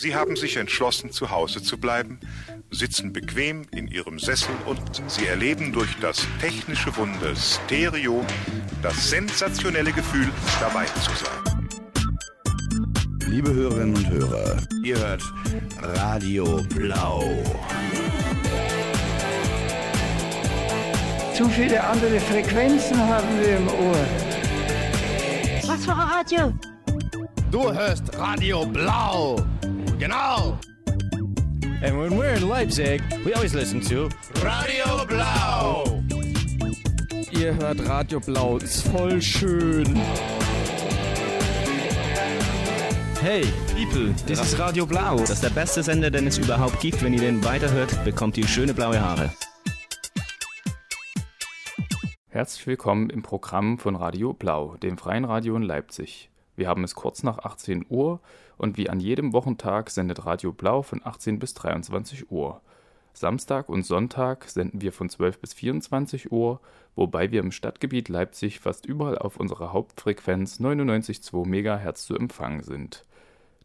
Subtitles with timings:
[0.00, 2.20] Sie haben sich entschlossen, zu Hause zu bleiben,
[2.70, 8.24] sitzen bequem in ihrem Sessel und sie erleben durch das technische Wunder Stereo
[8.80, 10.26] das sensationelle Gefühl,
[10.58, 11.68] dabei zu sein.
[13.26, 15.22] Liebe Hörerinnen und Hörer, ihr hört
[15.76, 17.22] Radio Blau.
[21.34, 24.06] Zu viele andere Frequenzen haben wir im Ohr.
[25.66, 26.54] Was für ein Radio?
[27.50, 29.36] Du hörst Radio Blau.
[30.00, 30.58] Genau.
[31.82, 34.08] And when we're in Leipzig, we always listen to
[34.42, 35.84] Radio Blau.
[37.30, 39.94] Ihr hört Radio Blau, ist voll schön.
[43.20, 43.44] Hey,
[43.74, 45.18] people, das ist Radio Blau.
[45.18, 47.02] Das ist der beste Sender, den es überhaupt gibt.
[47.02, 49.30] Wenn ihr den weiterhört, bekommt ihr schöne blaue Haare.
[52.30, 56.30] Herzlich willkommen im Programm von Radio Blau, dem freien Radio in Leipzig.
[56.56, 58.20] Wir haben es kurz nach 18 Uhr
[58.60, 62.60] und wie an jedem Wochentag sendet Radio Blau von 18 bis 23 Uhr.
[63.14, 66.60] Samstag und Sonntag senden wir von 12 bis 24 Uhr,
[66.94, 73.06] wobei wir im Stadtgebiet Leipzig fast überall auf unserer Hauptfrequenz 99,2 MHz zu empfangen sind.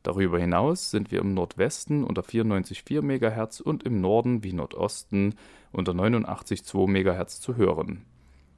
[0.01, 5.35] Darüber hinaus sind wir im Nordwesten unter 94,4 MHz und im Norden wie Nordosten
[5.73, 8.05] unter 89,2 MHz zu hören.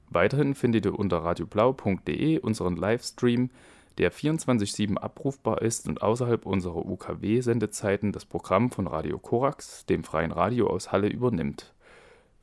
[0.10, 3.50] Weiterhin findet ihr unter radioblau.de unseren Livestream,
[3.98, 10.32] der 24/7 abrufbar ist und außerhalb unserer UKW-Sendezeiten das Programm von Radio Korax, dem freien
[10.32, 11.74] Radio aus Halle, übernimmt.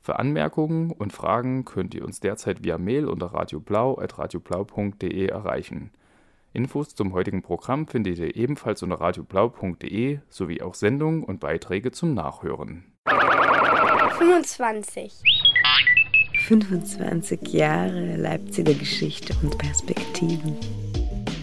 [0.01, 5.91] Für Anmerkungen und Fragen könnt ihr uns derzeit via Mail unter radioblau.radioblau.de erreichen
[6.55, 12.13] Infos zum heutigen Programm findet ihr ebenfalls unter radioblau.de sowie auch Sendungen und Beiträge zum
[12.13, 12.85] Nachhören.
[14.17, 15.11] 25.
[16.47, 20.55] 25 Jahre Leipziger Geschichte und Perspektiven.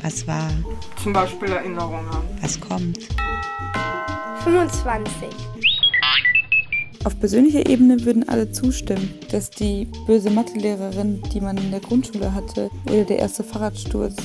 [0.02, 0.50] Was war?
[1.00, 2.10] Zum Beispiel Erinnerungen.
[2.40, 2.98] Was kommt?
[4.42, 5.28] 25.
[7.04, 12.34] Auf persönlicher Ebene würden alle zustimmen, dass die böse Mathelehrerin, die man in der Grundschule
[12.34, 14.16] hatte, oder der erste Fahrradsturz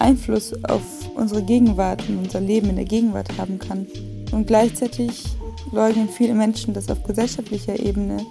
[0.00, 0.82] Einfluss auf
[1.14, 3.86] unsere Gegenwart und unser Leben in der Gegenwart haben kann.
[4.32, 5.24] Und gleichzeitig
[5.70, 8.26] leugnen viele Menschen, dass auf gesellschaftlicher Ebene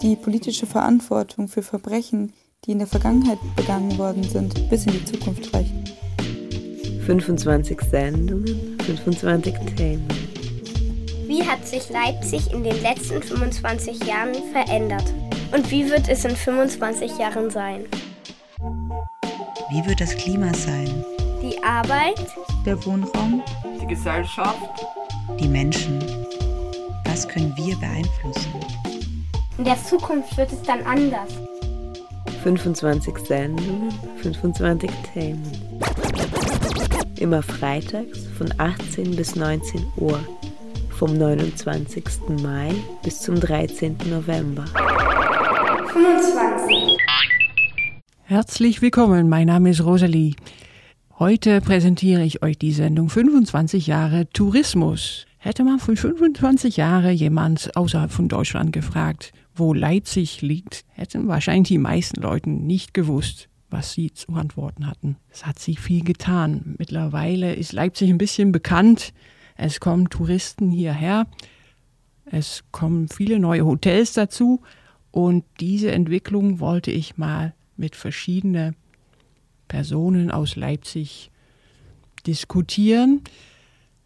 [0.00, 2.32] die politische Verantwortung für Verbrechen,
[2.64, 5.79] die in der Vergangenheit begangen worden sind, bis in die Zukunft reicht.
[7.06, 10.06] 25 Sendungen, 25 Themen.
[11.26, 15.04] Wie hat sich Leipzig in den letzten 25 Jahren verändert?
[15.52, 17.86] Und wie wird es in 25 Jahren sein?
[19.70, 21.04] Wie wird das Klima sein?
[21.42, 22.20] Die Arbeit,
[22.66, 23.42] der Wohnraum,
[23.80, 24.86] die Gesellschaft,
[25.38, 25.98] die Menschen.
[27.04, 28.52] Was können wir beeinflussen?
[29.58, 31.30] In der Zukunft wird es dann anders.
[32.42, 33.90] 25 Sendungen,
[34.22, 35.70] 25 Themen.
[37.20, 40.18] Immer freitags von 18 bis 19 Uhr.
[40.88, 42.02] Vom 29.
[42.42, 42.72] Mai
[43.04, 43.98] bis zum 13.
[44.08, 44.64] November.
[45.92, 46.96] 25.
[48.22, 50.34] Herzlich willkommen, mein Name ist Rosalie.
[51.18, 55.26] Heute präsentiere ich euch die Sendung 25 Jahre Tourismus.
[55.36, 61.68] Hätte man vor 25 Jahren jemand außerhalb von Deutschland gefragt, wo Leipzig liegt, hätten wahrscheinlich
[61.68, 65.16] die meisten Leute nicht gewusst, was sie zu antworten hatten.
[65.30, 66.74] Es hat sich viel getan.
[66.78, 69.12] Mittlerweile ist Leipzig ein bisschen bekannt.
[69.56, 71.26] Es kommen Touristen hierher.
[72.24, 74.62] Es kommen viele neue Hotels dazu.
[75.10, 78.76] Und diese Entwicklung wollte ich mal mit verschiedenen
[79.68, 81.30] Personen aus Leipzig
[82.26, 83.22] diskutieren.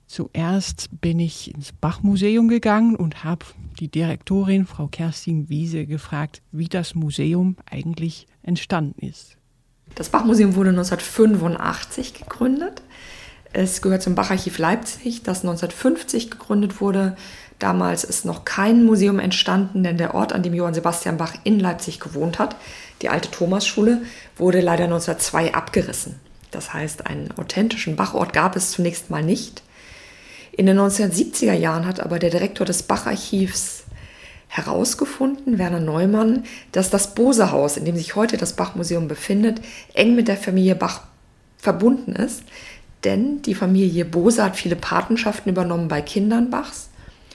[0.07, 3.47] Zuerst bin ich ins Bachmuseum gegangen und habe
[3.81, 9.39] die Direktorin, Frau Kerstin Wiese, gefragt, wie das Museum eigentlich entstanden ist.
[9.95, 12.83] Das Bachmuseum wurde 1985 gegründet.
[13.53, 17.17] Es gehört zum Bacharchiv Leipzig, das 1950 gegründet wurde.
[17.61, 21.61] Damals ist noch kein Museum entstanden, denn der Ort, an dem Johann Sebastian Bach in
[21.61, 22.57] Leipzig gewohnt hat,
[23.01, 24.03] die alte Thomasschule
[24.37, 26.17] wurde leider 1902 abgerissen.
[26.51, 29.63] Das heißt, einen authentischen Bachort gab es zunächst mal nicht.
[30.51, 33.84] In den 1970er Jahren hat aber der Direktor des Bacharchivs
[34.55, 39.61] herausgefunden, Werner Neumann, dass das Bose-Haus, in dem sich heute das Bachmuseum befindet,
[39.95, 41.01] eng mit der Familie Bach
[41.59, 42.45] verbunden ist.
[43.03, 46.89] Denn die Familie Bose hat viele Patenschaften übernommen bei Kindern Bachs.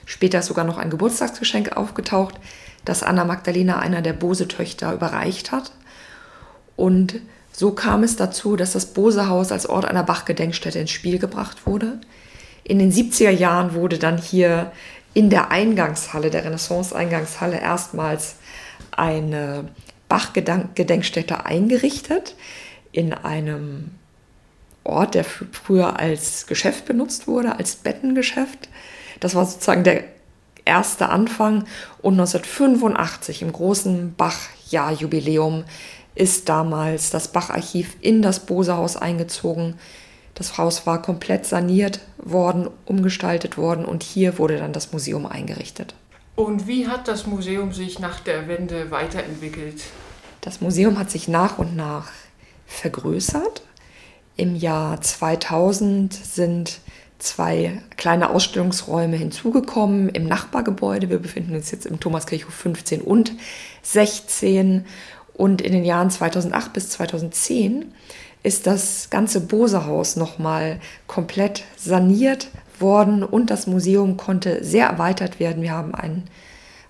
[0.06, 2.36] Später ist sogar noch ein Geburtstagsgeschenk aufgetaucht,
[2.86, 5.72] das Anna Magdalena einer der Bose-Töchter überreicht hat.
[6.74, 7.16] Und
[7.52, 12.00] so kam es dazu, dass das Bose-Haus als Ort einer Bach-Gedenkstätte ins Spiel gebracht wurde.
[12.64, 14.72] In den 70er Jahren wurde dann hier
[15.14, 18.36] in der Eingangshalle, der Renaissance-Eingangshalle, erstmals
[18.90, 19.68] eine
[20.08, 22.34] Bach-Gedenkstätte eingerichtet
[22.92, 23.92] in einem
[24.84, 28.68] Ort, der früher als Geschäft benutzt wurde, als Bettengeschäft.
[29.20, 30.04] Das war sozusagen der
[30.64, 31.64] erste Anfang.
[32.02, 35.64] Und 1985 im großen Bach-Jahrjubiläum
[36.14, 39.78] ist damals das Bach-Archiv in das Bose-Haus eingezogen.
[40.40, 45.94] Das Haus war komplett saniert worden, umgestaltet worden und hier wurde dann das Museum eingerichtet.
[46.34, 49.82] Und wie hat das Museum sich nach der Wende weiterentwickelt?
[50.40, 52.08] Das Museum hat sich nach und nach
[52.66, 53.60] vergrößert.
[54.38, 56.78] Im Jahr 2000 sind
[57.18, 61.10] zwei kleine Ausstellungsräume hinzugekommen im Nachbargebäude.
[61.10, 63.34] Wir befinden uns jetzt im Thomaskirchhof 15 und
[63.82, 64.86] 16.
[65.34, 67.92] Und in den Jahren 2008 bis 2010
[68.42, 72.48] ist das ganze Bose-Haus nochmal komplett saniert
[72.78, 75.62] worden und das Museum konnte sehr erweitert werden.
[75.62, 76.24] Wir haben einen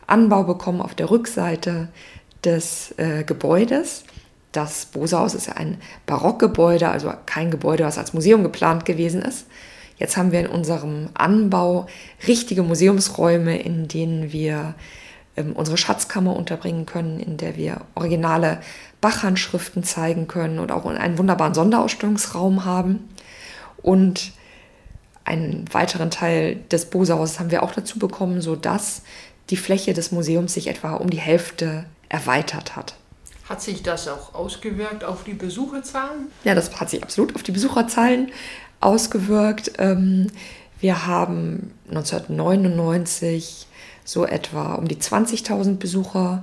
[0.06, 1.88] Anbau bekommen auf der Rückseite
[2.44, 4.04] des äh, Gebäudes.
[4.52, 9.46] Das Bose-Haus ist ein Barockgebäude, also kein Gebäude, was als Museum geplant gewesen ist.
[9.98, 11.86] Jetzt haben wir in unserem Anbau
[12.26, 14.74] richtige Museumsräume, in denen wir
[15.40, 18.60] ähm, unsere Schatzkammer unterbringen können, in der wir originale
[19.00, 23.08] Bachhandschriften zeigen können und auch einen wunderbaren Sonderausstellungsraum haben.
[23.82, 24.32] Und
[25.24, 29.02] einen weiteren Teil des Bosehauses haben wir auch dazu bekommen, sodass
[29.50, 32.94] die Fläche des Museums sich etwa um die Hälfte erweitert hat.
[33.48, 36.28] Hat sich das auch ausgewirkt auf die Besucherzahlen?
[36.44, 38.30] Ja, das hat sich absolut auf die Besucherzahlen
[38.80, 39.72] ausgewirkt.
[39.78, 40.28] Ähm,
[40.80, 43.66] wir haben 1999
[44.10, 46.42] so etwa um die 20.000 Besucher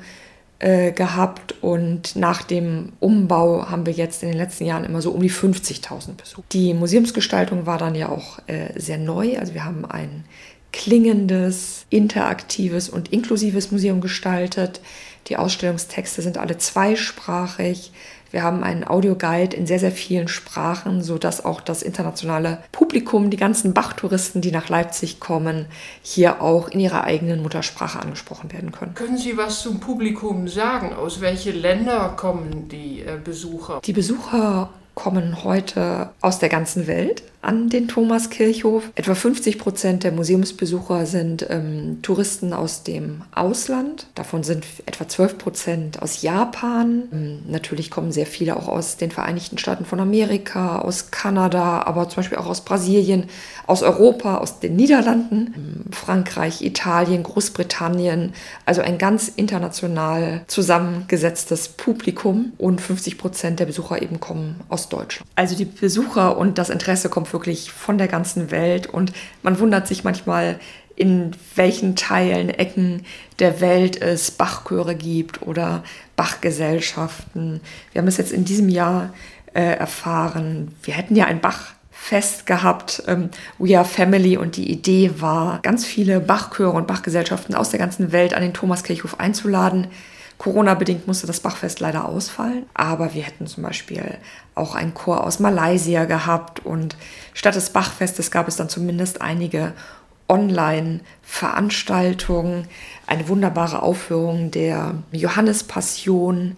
[0.60, 5.12] äh, gehabt und nach dem Umbau haben wir jetzt in den letzten Jahren immer so
[5.12, 6.44] um die 50.000 Besucher.
[6.54, 9.38] Die Museumsgestaltung war dann ja auch äh, sehr neu.
[9.38, 10.24] Also wir haben ein
[10.72, 14.80] klingendes, interaktives und inklusives Museum gestaltet.
[15.28, 17.92] Die Ausstellungstexte sind alle zweisprachig.
[18.32, 23.38] Wir haben einen Audioguide in sehr, sehr vielen Sprachen, sodass auch das internationale Publikum, die
[23.38, 25.66] ganzen Bach-Touristen, die nach Leipzig kommen,
[26.02, 28.94] hier auch in ihrer eigenen Muttersprache angesprochen werden können.
[28.94, 30.94] Können Sie was zum Publikum sagen?
[30.94, 33.82] Aus welchen Ländern kommen die äh, Besucher?
[33.84, 38.90] Die Besucher kommen heute aus der ganzen Welt an den Thomaskirchhof.
[38.96, 44.08] Etwa 50 Prozent der Museumsbesucher sind ähm, Touristen aus dem Ausland.
[44.16, 47.04] Davon sind etwa 12 Prozent aus Japan.
[47.14, 52.10] Ähm, natürlich kommen sehr viele auch aus den Vereinigten Staaten von Amerika, aus Kanada, aber
[52.10, 53.26] zum Beispiel auch aus Brasilien,
[53.68, 58.34] aus Europa, aus den Niederlanden, ähm, Frankreich, Italien, Großbritannien.
[58.66, 65.30] Also ein ganz international zusammengesetztes Publikum und 50 Prozent der Besucher eben kommen aus Deutschland.
[65.36, 69.14] Also die Besucher und das Interesse kommt wirklich von der ganzen Welt und
[69.44, 70.60] man wundert sich manchmal,
[70.96, 73.06] in welchen Teilen, Ecken
[73.40, 75.84] der Welt es Bachchöre gibt oder
[76.16, 77.62] Bachgesellschaften.
[77.92, 79.14] Wir haben es jetzt in diesem Jahr
[79.54, 80.76] äh, erfahren.
[80.82, 83.30] Wir hätten ja ein Bachfest gehabt, ähm,
[83.60, 88.12] We Are Family, und die Idee war, ganz viele Bachchöre und Bachgesellschaften aus der ganzen
[88.12, 89.88] Welt an den Thomaskirchhof einzuladen.
[90.38, 94.18] Corona-bedingt musste das Bachfest leider ausfallen, aber wir hätten zum Beispiel
[94.54, 96.66] auch einen Chor aus Malaysia gehabt.
[96.66, 96.96] Und
[97.34, 99.74] statt des Bachfestes gab es dann zumindest einige
[100.30, 102.68] Online-Veranstaltungen,
[103.08, 106.56] eine wunderbare Aufführung der Johannespassion,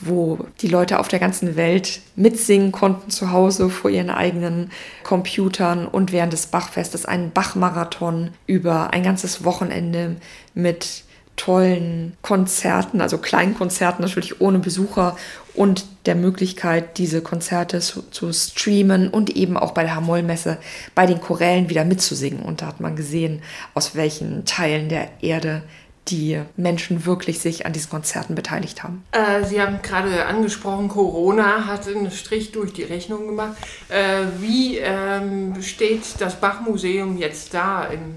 [0.00, 4.70] wo die Leute auf der ganzen Welt mitsingen konnten zu Hause vor ihren eigenen
[5.02, 10.14] Computern und während des Bachfestes einen Bachmarathon über ein ganzes Wochenende
[10.54, 11.02] mit
[11.38, 15.16] tollen Konzerten, also kleinen Konzerten natürlich ohne Besucher
[15.54, 20.58] und der Möglichkeit, diese Konzerte zu, zu streamen und eben auch bei der Hamollmesse
[20.94, 22.42] bei den Chorellen wieder mitzusingen.
[22.42, 23.42] Und da hat man gesehen,
[23.74, 25.62] aus welchen Teilen der Erde
[26.10, 29.04] die Menschen wirklich sich an diesen Konzerten beteiligt haben.
[29.12, 33.56] Äh, Sie haben gerade angesprochen, Corona hat einen Strich durch die Rechnung gemacht.
[33.88, 38.14] Äh, wie ähm, steht das Bachmuseum jetzt da im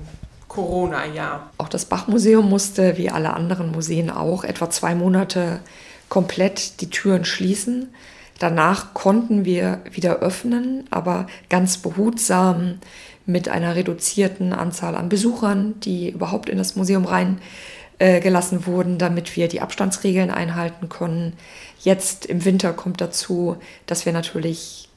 [0.52, 1.50] Corona-Jahr.
[1.58, 5.62] Auch das Bachmuseum musste, wie alle anderen Museen auch, etwa zwei Monate
[6.10, 7.94] komplett die Türen schließen.
[8.38, 12.80] Danach konnten wir wieder öffnen, aber ganz behutsam
[13.26, 19.38] mit einer reduzierten Anzahl an Besuchern, die überhaupt in das Museum reingelassen äh, wurden, damit
[19.38, 21.32] wir die Abstandsregeln einhalten können.
[21.80, 23.56] Jetzt im Winter kommt dazu,
[23.86, 24.90] dass wir natürlich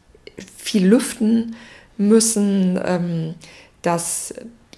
[0.56, 1.54] viel lüften
[1.96, 3.34] müssen, ähm,
[3.82, 4.34] dass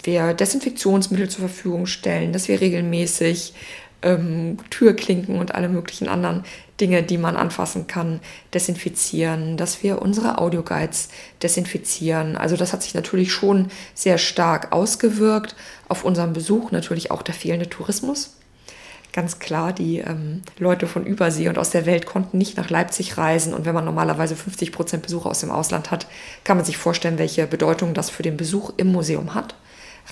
[0.07, 3.55] wir Desinfektionsmittel zur Verfügung stellen, dass wir regelmäßig
[4.03, 6.45] ähm, Türklinken und alle möglichen anderen
[6.81, 8.21] Dinge, die man anfassen kann,
[8.53, 11.09] desinfizieren, dass wir unsere Audioguides
[11.43, 12.37] desinfizieren.
[12.37, 15.57] Also das hat sich natürlich schon sehr stark ausgewirkt
[15.89, 18.37] auf unseren Besuch, natürlich auch der fehlende Tourismus.
[19.13, 19.73] ganz klar.
[19.73, 23.55] Die ähm, Leute von Übersee und aus der Welt konnten nicht nach Leipzig reisen.
[23.55, 26.07] Und wenn man normalerweise 50 Prozent Besucher aus dem Ausland hat,
[26.45, 29.55] kann man sich vorstellen, welche Bedeutung das für den Besuch im Museum hat.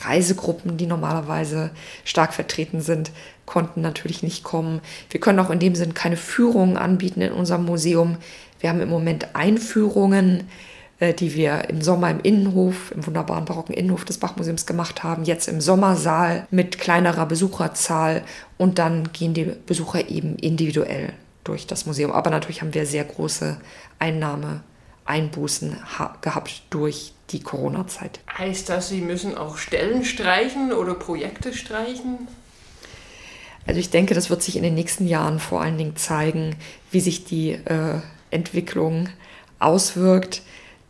[0.03, 1.71] Reisegruppen, die normalerweise
[2.05, 3.11] stark vertreten sind,
[3.47, 4.81] konnten natürlich nicht kommen.
[5.11, 8.17] Wir können auch in dem Sinn keine Führungen anbieten in unserem Museum.
[8.61, 10.49] Wir haben im Moment Einführungen,
[10.99, 15.25] äh, die wir im Sommer im Innenhof, im wunderbaren barocken Innenhof des Bachmuseums gemacht haben,
[15.25, 18.23] jetzt im Sommersaal mit kleinerer Besucherzahl
[18.59, 21.13] und dann gehen die Besucher eben individuell
[21.45, 22.11] durch das Museum.
[22.11, 23.59] Aber natürlich haben wir sehr große
[23.99, 25.77] Einnahmeeinbußen
[26.21, 28.21] gehabt durch die Corona-Zeit.
[28.39, 32.29] Heißt das, Sie müssen auch Stellen streichen oder Projekte streichen?
[33.67, 36.57] Also ich denke, das wird sich in den nächsten Jahren vor allen Dingen zeigen,
[36.91, 38.01] wie sich die äh,
[38.31, 39.09] Entwicklung
[39.59, 40.43] auswirkt.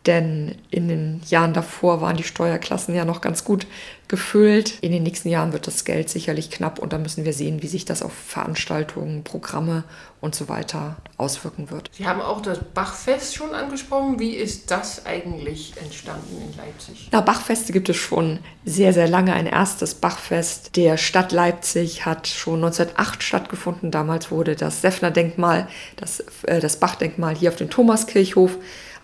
[0.05, 3.65] Denn in den Jahren davor waren die Steuerklassen ja noch ganz gut
[4.07, 4.77] gefüllt.
[4.81, 7.67] In den nächsten Jahren wird das Geld sicherlich knapp und da müssen wir sehen, wie
[7.67, 9.83] sich das auf Veranstaltungen, Programme
[10.21, 11.89] und so weiter auswirken wird.
[11.93, 14.19] Sie haben auch das Bachfest schon angesprochen.
[14.19, 17.09] Wie ist das eigentlich entstanden in Leipzig?
[17.11, 19.33] Na, Bachfeste gibt es schon sehr, sehr lange.
[19.33, 23.89] Ein erstes Bachfest der Stadt Leipzig hat schon 1908 stattgefunden.
[23.89, 28.57] Damals wurde das Seffner-Denkmal, das, äh, das Bachdenkmal hier auf dem Thomaskirchhof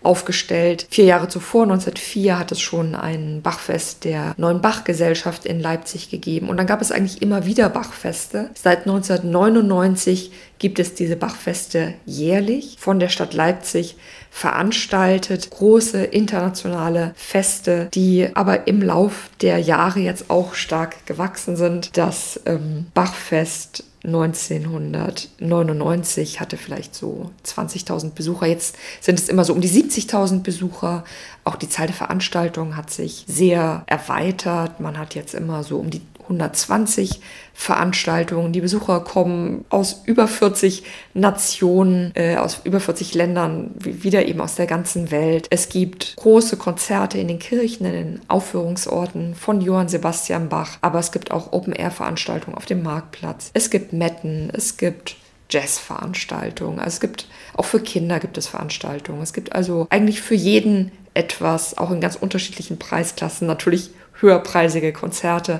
[0.03, 0.88] aufgestellt.
[0.89, 6.50] Vier Jahre zuvor, 1904, hat es schon ein Bachfest der Neuen Bachgesellschaft in Leipzig gegeben.
[6.50, 8.50] Und dann gab es eigentlich immer wieder Bachfeste.
[8.55, 13.96] Seit 1999 gibt es diese Bachfeste jährlich von der Stadt Leipzig
[14.29, 15.50] veranstaltet.
[15.51, 21.98] Große internationale Feste, die aber im Lauf der Jahre jetzt auch stark gewachsen sind.
[21.98, 28.48] Das ähm, Bachfest 1999 hatte vielleicht so 20.000 Besucher.
[28.48, 31.03] Jetzt sind es immer so um die 70.000 Besucher.
[31.43, 34.79] Auch die Zahl der Veranstaltungen hat sich sehr erweitert.
[34.79, 37.19] Man hat jetzt immer so um die 120
[37.53, 38.53] Veranstaltungen.
[38.53, 40.83] Die Besucher kommen aus über 40
[41.13, 45.47] Nationen, äh, aus über 40 Ländern, wieder eben aus der ganzen Welt.
[45.50, 51.00] Es gibt große Konzerte in den Kirchen, in den Aufführungsorten von Johann Sebastian Bach, aber
[51.00, 53.51] es gibt auch Open-Air-Veranstaltungen auf dem Marktplatz.
[53.53, 55.17] Es gibt Metten, es gibt
[55.50, 56.79] Jazzveranstaltungen.
[56.79, 59.21] Also es gibt auch für Kinder gibt es Veranstaltungen.
[59.21, 65.59] Es gibt also eigentlich für jeden etwas, auch in ganz unterschiedlichen Preisklassen, natürlich höherpreisige Konzerte,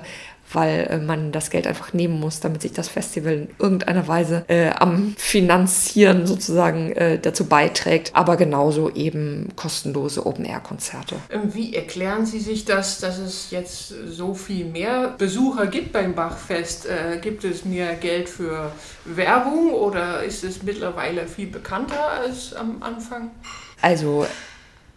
[0.54, 4.46] weil äh, man das Geld einfach nehmen muss, damit sich das Festival in irgendeiner Weise
[4.48, 11.16] äh, am Finanzieren sozusagen äh, dazu beiträgt, aber genauso eben kostenlose Open-Air-Konzerte.
[11.30, 16.14] Ähm, wie erklären Sie sich das, dass es jetzt so viel mehr Besucher gibt beim
[16.16, 16.86] Bachfest?
[16.86, 18.72] Äh, gibt es mehr Geld für
[19.06, 23.32] Werbung oder ist es mittlerweile viel bekannter als am Anfang?
[23.82, 24.26] Also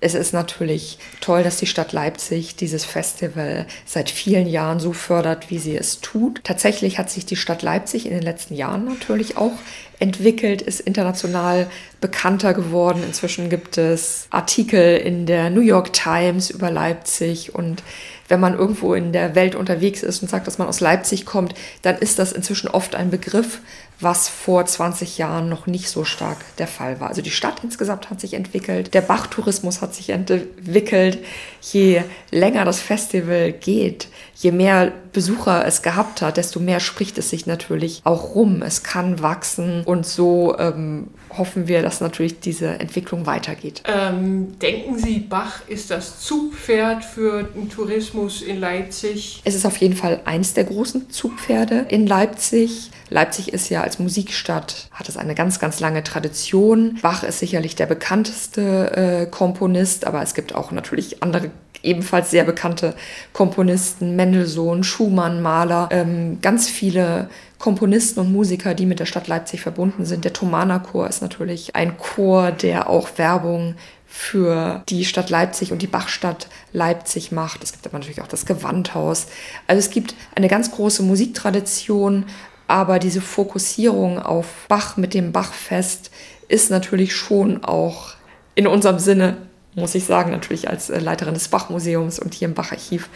[0.04, 5.48] es ist natürlich toll, dass die Stadt Leipzig dieses Festival seit vielen Jahren so fördert,
[5.48, 6.42] wie sie es tut.
[6.44, 9.54] Tatsächlich hat sich die Stadt Leipzig in den letzten Jahren natürlich auch
[10.00, 11.68] entwickelt, ist international
[12.02, 13.02] bekannter geworden.
[13.02, 17.82] Inzwischen gibt es Artikel in der New York Times über Leipzig und
[18.28, 21.54] wenn man irgendwo in der Welt unterwegs ist und sagt, dass man aus Leipzig kommt,
[21.82, 23.60] dann ist das inzwischen oft ein Begriff,
[24.00, 27.08] was vor 20 Jahren noch nicht so stark der Fall war.
[27.08, 31.18] Also die Stadt insgesamt hat sich entwickelt, der Bachtourismus hat sich entwickelt.
[31.60, 37.30] Je länger das Festival geht, je mehr Besucher es gehabt hat, desto mehr spricht es
[37.30, 38.62] sich natürlich auch rum.
[38.62, 43.82] Es kann wachsen und so ähm, hoffen wir, dass natürlich diese Entwicklung weitergeht.
[43.86, 49.42] Ähm, denken Sie, Bach ist das Zugpferd für den Tourismus in Leipzig?
[49.44, 52.90] Es ist auf jeden Fall eins der großen Zugpferde in Leipzig.
[53.10, 56.98] Leipzig ist ja als Musikstadt, hat es eine ganz, ganz lange Tradition.
[57.02, 61.50] Bach ist sicherlich der bekannteste äh, Komponist, aber es gibt auch natürlich andere
[61.82, 62.94] ebenfalls sehr bekannte
[63.32, 69.60] Komponisten, Mendelssohn, Schumann, Mahler, ähm, ganz viele Komponisten und Musiker, die mit der Stadt Leipzig
[69.60, 70.24] verbunden sind.
[70.24, 75.82] Der Thomaner Chor ist natürlich ein Chor, der auch Werbung für die Stadt Leipzig und
[75.82, 77.64] die Bachstadt Leipzig macht.
[77.64, 79.26] Es gibt aber natürlich auch das Gewandhaus.
[79.66, 82.26] Also es gibt eine ganz große Musiktradition,
[82.66, 86.10] aber diese Fokussierung auf Bach mit dem Bachfest
[86.48, 88.14] ist natürlich schon auch
[88.54, 89.36] in unserem Sinne
[89.74, 93.08] muss ich sagen, natürlich als äh, Leiterin des Bachmuseums und hier im Bacharchiv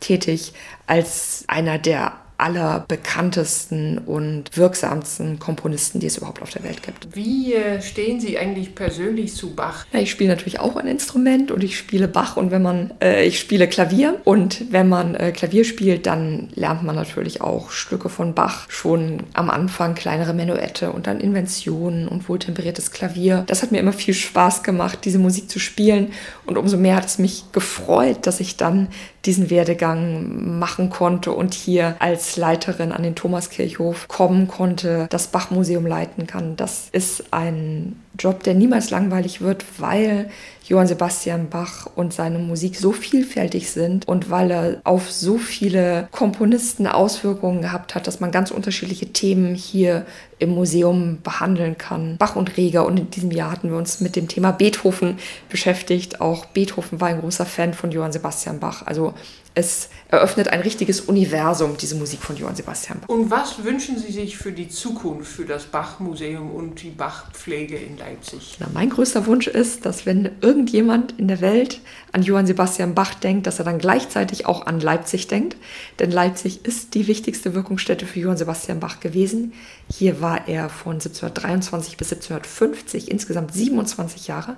[0.00, 0.52] tätig,
[0.86, 7.14] als einer der allerbekanntesten und wirksamsten Komponisten, die es überhaupt auf der Welt gibt.
[7.14, 9.86] Wie äh, stehen Sie eigentlich persönlich zu Bach?
[9.92, 13.24] Ja, ich spiele natürlich auch ein Instrument und ich spiele Bach und wenn man, äh,
[13.24, 18.08] ich spiele Klavier und wenn man äh, Klavier spielt, dann lernt man natürlich auch Stücke
[18.08, 23.44] von Bach schon am Anfang, kleinere Menuette und dann Inventionen und wohltemperiertes Klavier.
[23.46, 26.12] Das hat mir immer viel Spaß gemacht, diese Musik zu spielen
[26.46, 28.88] und umso mehr hat es mich gefreut, dass ich dann
[29.26, 35.86] diesen Werdegang machen konnte und hier als Leiterin an den Thomaskirchhof kommen konnte, das Bach-Museum
[35.86, 36.56] leiten kann.
[36.56, 40.30] Das ist ein Job, der niemals langweilig wird, weil
[40.70, 46.08] Johann Sebastian Bach und seine Musik so vielfältig sind und weil er auf so viele
[46.12, 50.06] Komponisten Auswirkungen gehabt hat, dass man ganz unterschiedliche Themen hier
[50.38, 52.16] im Museum behandeln kann.
[52.18, 56.20] Bach und Reger und in diesem Jahr hatten wir uns mit dem Thema Beethoven beschäftigt.
[56.20, 58.86] Auch Beethoven war ein großer Fan von Johann Sebastian Bach.
[58.86, 59.12] Also
[59.54, 63.08] es eröffnet ein richtiges Universum, diese Musik von Johann Sebastian Bach.
[63.08, 67.98] Und was wünschen Sie sich für die Zukunft, für das Bach-Museum und die Bachpflege in
[67.98, 68.56] Leipzig?
[68.60, 71.80] Na, mein größter Wunsch ist, dass wenn irgendjemand in der Welt
[72.12, 75.56] an Johann Sebastian Bach denkt, dass er dann gleichzeitig auch an Leipzig denkt.
[75.98, 79.52] Denn Leipzig ist die wichtigste Wirkungsstätte für Johann Sebastian Bach gewesen.
[79.92, 84.56] Hier war er von 1723 bis 1750, insgesamt 27 Jahre.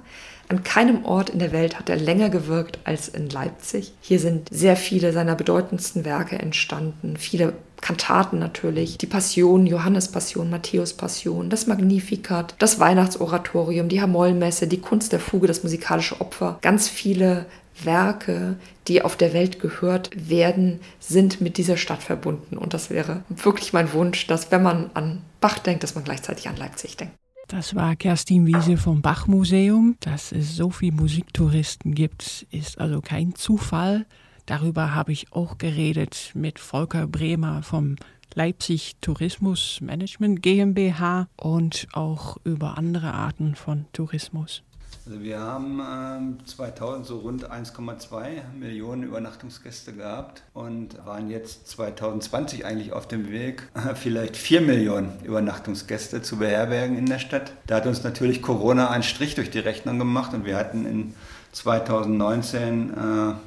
[0.49, 3.92] An keinem Ort in der Welt hat er länger gewirkt als in Leipzig.
[4.00, 10.49] Hier sind sehr viele seiner bedeutendsten Werke entstanden, viele Kantaten natürlich, die Passion, Johannes Passion,
[10.49, 16.58] Matthäus Passion, das Magnificat, das Weihnachtsoratorium, die Hamollmesse, die Kunst der Fuge, das musikalische Opfer.
[16.62, 17.46] Ganz viele
[17.82, 18.56] Werke,
[18.88, 22.56] die auf der Welt gehört werden, sind mit dieser Stadt verbunden.
[22.56, 26.49] Und das wäre wirklich mein Wunsch, dass wenn man an Bach denkt, dass man gleichzeitig
[26.49, 27.14] an Leipzig denkt.
[27.52, 29.99] Das war Kerstin Wiese vom Bach-Museum.
[30.00, 34.06] Dass es so viele Musiktouristen gibt, ist also kein Zufall.
[34.47, 37.97] Darüber habe ich auch geredet mit Volker Bremer vom
[38.32, 44.62] Leipzig Tourismus Management GmbH und auch über andere Arten von Tourismus.
[45.04, 52.64] Also wir haben äh, 2000 so rund 1,2 Millionen Übernachtungsgäste gehabt und waren jetzt 2020
[52.64, 57.52] eigentlich auf dem Weg, äh, vielleicht 4 Millionen Übernachtungsgäste zu beherbergen in der Stadt.
[57.66, 61.14] Da hat uns natürlich Corona einen Strich durch die Rechnung gemacht und wir hatten in
[61.52, 62.94] 2019 äh,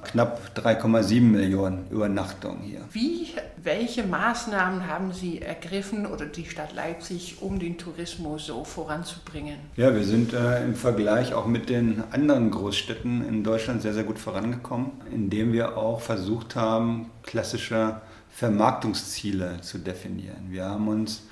[0.07, 2.81] knapp 3,7 Millionen Übernachtungen hier.
[2.91, 3.29] Wie,
[3.61, 9.57] welche Maßnahmen haben Sie ergriffen oder die Stadt Leipzig, um den Tourismus so voranzubringen?
[9.75, 14.03] Ja, wir sind äh, im Vergleich auch mit den anderen Großstädten in Deutschland sehr, sehr
[14.03, 20.47] gut vorangekommen, indem wir auch versucht haben, klassische Vermarktungsziele zu definieren.
[20.49, 21.23] Wir haben uns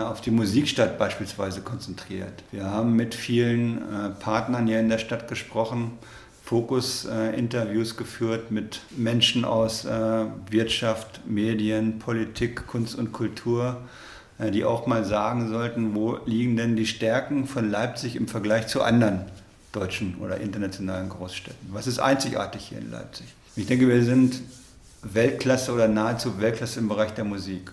[0.00, 2.44] auf die Musikstadt beispielsweise konzentriert.
[2.52, 5.92] Wir haben mit vielen äh, Partnern hier in der Stadt gesprochen,
[6.44, 9.86] Fokus-Interviews äh, geführt mit Menschen aus
[10.50, 13.80] Wirtschaft, Medien, Politik, Kunst und Kultur,
[14.38, 18.82] die auch mal sagen sollten, wo liegen denn die Stärken von Leipzig im Vergleich zu
[18.82, 19.22] anderen
[19.72, 21.70] deutschen oder internationalen Großstädten.
[21.72, 23.26] Was ist einzigartig hier in Leipzig?
[23.56, 24.42] Ich denke, wir sind
[25.02, 27.72] Weltklasse oder nahezu Weltklasse im Bereich der Musik.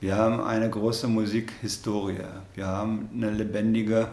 [0.00, 2.24] Wir haben eine große Musikhistorie.
[2.54, 4.08] Wir haben eine lebendige,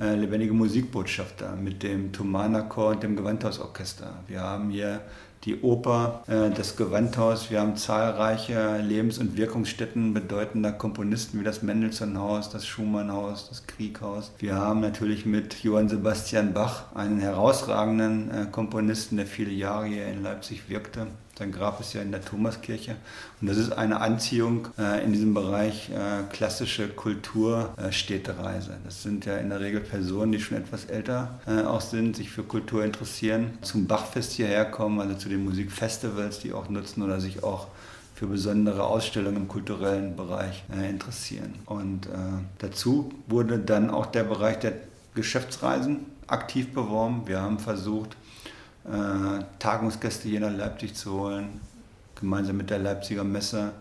[0.00, 4.14] äh, lebendige Musikbotschaft da mit dem Thumana-Chor und dem Gewandhausorchester.
[4.26, 5.00] Wir haben hier
[5.44, 7.52] die Oper, äh, das Gewandhaus.
[7.52, 14.32] Wir haben zahlreiche Lebens- und Wirkungsstätten bedeutender Komponisten wie das Mendelssohn-Haus, das Schumann-Haus, das Krieghaus.
[14.38, 20.08] Wir haben natürlich mit Johann Sebastian Bach einen herausragenden äh, Komponisten, der viele Jahre hier
[20.08, 21.06] in Leipzig wirkte.
[21.38, 22.96] Sein Grab ist ja in der Thomaskirche.
[23.40, 28.72] Und das ist eine Anziehung äh, in diesem Bereich äh, klassische Kulturstädtereise.
[28.72, 32.16] Äh, das sind ja in der Regel Personen, die schon etwas älter äh, auch sind,
[32.16, 37.04] sich für Kultur interessieren, zum Bachfest hierher kommen, also zu den Musikfestivals, die auch nutzen
[37.04, 37.68] oder sich auch
[38.16, 41.54] für besondere Ausstellungen im kulturellen Bereich äh, interessieren.
[41.66, 42.08] Und äh,
[42.58, 44.72] dazu wurde dann auch der Bereich der
[45.14, 47.22] Geschäftsreisen aktiv beworben.
[47.26, 48.16] Wir haben versucht,
[48.88, 51.60] äh, Tagungsgäste hier nach Leipzig zu holen,
[52.18, 53.72] gemeinsam mit der Leipziger Messe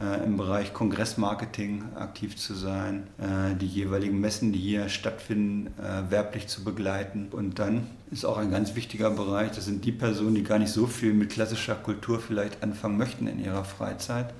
[0.00, 5.72] äh, im Bereich Kongressmarketing aktiv zu sein, äh, die jeweiligen Messen, die hier stattfinden,
[6.08, 7.28] werblich zu begleiten.
[7.30, 10.72] Und dann ist auch ein ganz wichtiger Bereich, das sind die Personen, die gar nicht
[10.72, 14.32] so viel mit klassischer Kultur vielleicht anfangen möchten in ihrer Freizeit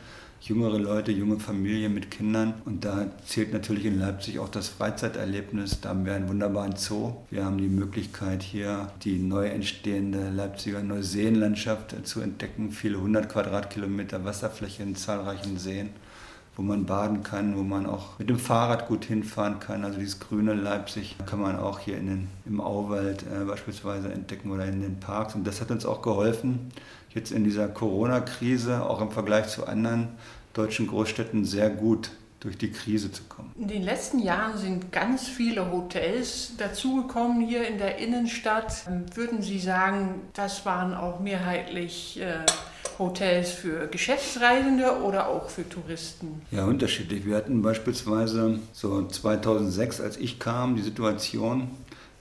[0.44, 2.54] jüngere Leute, junge Familien mit Kindern.
[2.66, 5.80] Und da zählt natürlich in Leipzig auch das Freizeiterlebnis.
[5.80, 7.14] Da haben wir einen wunderbaren Zoo.
[7.30, 12.72] Wir haben die Möglichkeit hier die neu entstehende Leipziger Neuseenlandschaft zu entdecken.
[12.72, 15.90] Viele hundert Quadratkilometer Wasserfläche in zahlreichen Seen
[16.56, 19.84] wo man baden kann, wo man auch mit dem Fahrrad gut hinfahren kann.
[19.84, 24.52] Also dieses grüne Leipzig kann man auch hier in den, im Auwald äh, beispielsweise entdecken
[24.52, 25.34] oder in den Parks.
[25.34, 26.70] Und das hat uns auch geholfen,
[27.14, 30.08] jetzt in dieser Corona-Krise, auch im Vergleich zu anderen
[30.52, 33.52] deutschen Großstädten, sehr gut durch die Krise zu kommen.
[33.58, 38.84] In den letzten Jahren sind ganz viele Hotels dazugekommen hier in der Innenstadt.
[39.14, 42.44] Würden Sie sagen, das waren auch mehrheitlich äh,
[42.98, 46.42] Hotels für Geschäftsreisende oder auch für Touristen?
[46.50, 47.24] Ja, unterschiedlich.
[47.24, 51.70] Wir hatten beispielsweise so 2006, als ich kam, die Situation,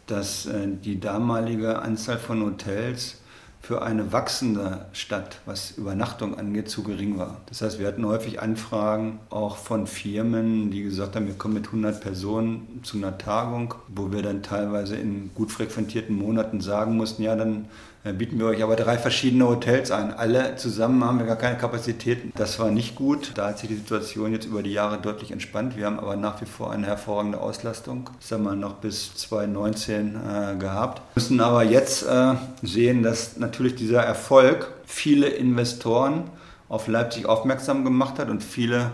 [0.08, 3.18] dass äh, die damalige Anzahl von Hotels
[3.64, 7.40] für eine wachsende Stadt, was Übernachtung angeht, zu gering war.
[7.46, 11.68] Das heißt, wir hatten häufig Anfragen auch von Firmen, die gesagt haben, wir kommen mit
[11.68, 17.24] 100 Personen zu einer Tagung, wo wir dann teilweise in gut frequentierten Monaten sagen mussten,
[17.24, 17.70] ja, dann
[18.12, 20.14] bieten wir euch aber drei verschiedene Hotels ein.
[20.14, 22.34] Alle zusammen haben wir gar keine Kapazitäten.
[22.36, 23.32] Das war nicht gut.
[23.36, 25.78] Da hat sich die Situation jetzt über die Jahre deutlich entspannt.
[25.78, 28.10] Wir haben aber nach wie vor eine hervorragende Auslastung.
[28.20, 31.02] Das haben wir noch bis 2019 äh, gehabt.
[31.14, 36.30] Wir müssen aber jetzt äh, sehen, dass natürlich dieser Erfolg viele Investoren
[36.68, 38.92] auf Leipzig aufmerksam gemacht hat und viele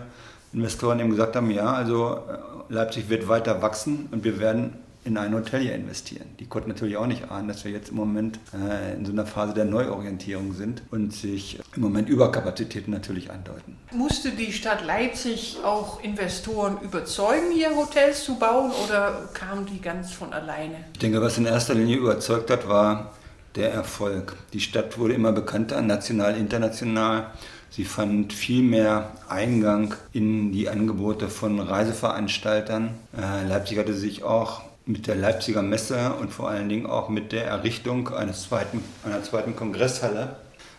[0.52, 5.16] Investoren eben gesagt haben, ja, also äh, Leipzig wird weiter wachsen und wir werden in
[5.16, 6.26] ein Hotel hier investieren.
[6.38, 9.26] Die konnten natürlich auch nicht ahnen, dass wir jetzt im Moment äh, in so einer
[9.26, 13.76] Phase der Neuorientierung sind und sich im Moment Überkapazitäten natürlich andeuten.
[13.92, 20.12] Musste die Stadt Leipzig auch Investoren überzeugen, hier Hotels zu bauen oder kamen die ganz
[20.12, 20.76] von alleine?
[20.92, 23.12] Ich denke, was in erster Linie überzeugt hat, war
[23.56, 24.36] der Erfolg.
[24.52, 27.26] Die Stadt wurde immer bekannter, national, international.
[27.70, 32.94] Sie fand viel mehr Eingang in die Angebote von Reiseveranstaltern.
[33.16, 37.32] Äh, Leipzig hatte sich auch mit der Leipziger Messe und vor allen Dingen auch mit
[37.32, 40.36] der Errichtung eines zweiten, einer zweiten Kongresshalle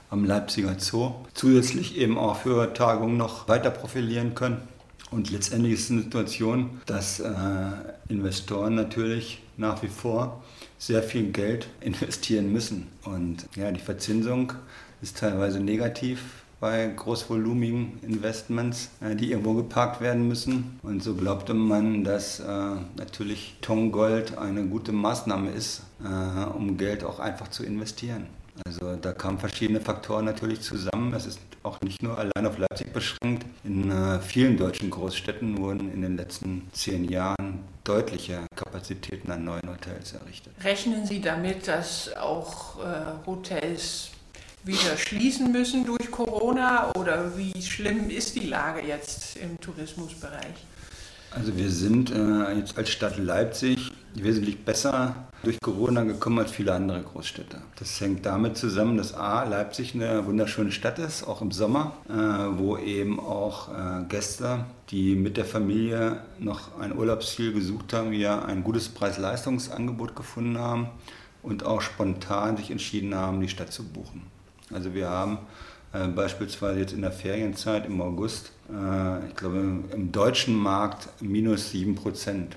[0.09, 4.57] am Leipziger Zoo zusätzlich eben auch für Tagungen noch weiter profilieren können.
[5.09, 7.31] Und letztendlich ist es eine Situation, dass äh,
[8.07, 10.43] Investoren natürlich nach wie vor
[10.77, 12.87] sehr viel Geld investieren müssen.
[13.03, 14.53] Und ja, die Verzinsung
[15.01, 20.79] ist teilweise negativ bei großvolumigen Investments, äh, die irgendwo geparkt werden müssen.
[20.83, 22.43] Und so glaubte man, dass äh,
[22.95, 28.27] natürlich Tongold eine gute Maßnahme ist, äh, um Geld auch einfach zu investieren.
[28.63, 31.13] Also da kamen verschiedene Faktoren natürlich zusammen.
[31.15, 33.45] Es ist auch nicht nur allein auf Leipzig beschränkt.
[33.63, 40.13] In vielen deutschen Großstädten wurden in den letzten zehn Jahren deutliche Kapazitäten an neuen Hotels
[40.13, 40.53] errichtet.
[40.63, 42.75] Rechnen Sie damit, dass auch
[43.25, 44.11] Hotels
[44.63, 50.55] wieder schließen müssen durch Corona oder wie schlimm ist die Lage jetzt im Tourismusbereich?
[51.31, 56.73] Also wir sind äh, jetzt als Stadt Leipzig wesentlich besser durch Corona gekommen als viele
[56.73, 57.61] andere Großstädte.
[57.77, 62.13] Das hängt damit zusammen, dass A, Leipzig eine wunderschöne Stadt ist, auch im Sommer, äh,
[62.59, 68.45] wo eben auch äh, Gäste, die mit der Familie noch ein Urlaubsziel gesucht haben, wir
[68.45, 70.89] ein gutes Preis-Leistungsangebot gefunden haben
[71.41, 74.30] und auch spontan sich entschieden haben, die Stadt zu buchen.
[74.73, 75.39] Also wir haben
[75.93, 81.71] äh, beispielsweise jetzt in der Ferienzeit im August, äh, ich glaube im deutschen Markt minus
[81.71, 82.55] 7 Prozent.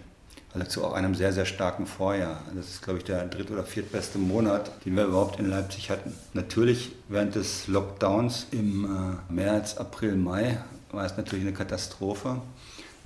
[0.55, 2.41] Also zu auch einem sehr, sehr starken Vorjahr.
[2.55, 6.15] Das ist, glaube ich, der dritt- oder viertbeste Monat, den wir überhaupt in Leipzig hatten.
[6.33, 10.59] Natürlich während des Lockdowns im äh, März, April, Mai
[10.93, 12.41] war es natürlich eine Katastrophe.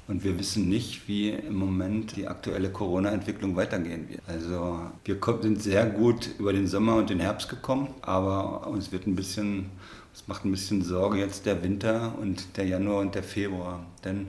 [0.09, 4.23] Und wir wissen nicht, wie im Moment die aktuelle Corona-Entwicklung weitergehen wird.
[4.27, 9.07] Also wir sind sehr gut über den Sommer und den Herbst gekommen, aber uns wird
[9.07, 9.67] ein bisschen,
[10.15, 13.85] es macht ein bisschen Sorge jetzt der Winter und der Januar und der Februar.
[14.03, 14.29] Denn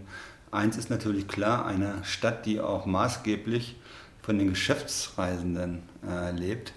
[0.51, 3.77] eins ist natürlich klar, eine Stadt, die auch maßgeblich
[4.21, 6.73] von den Geschäftsreisenden äh, lebt,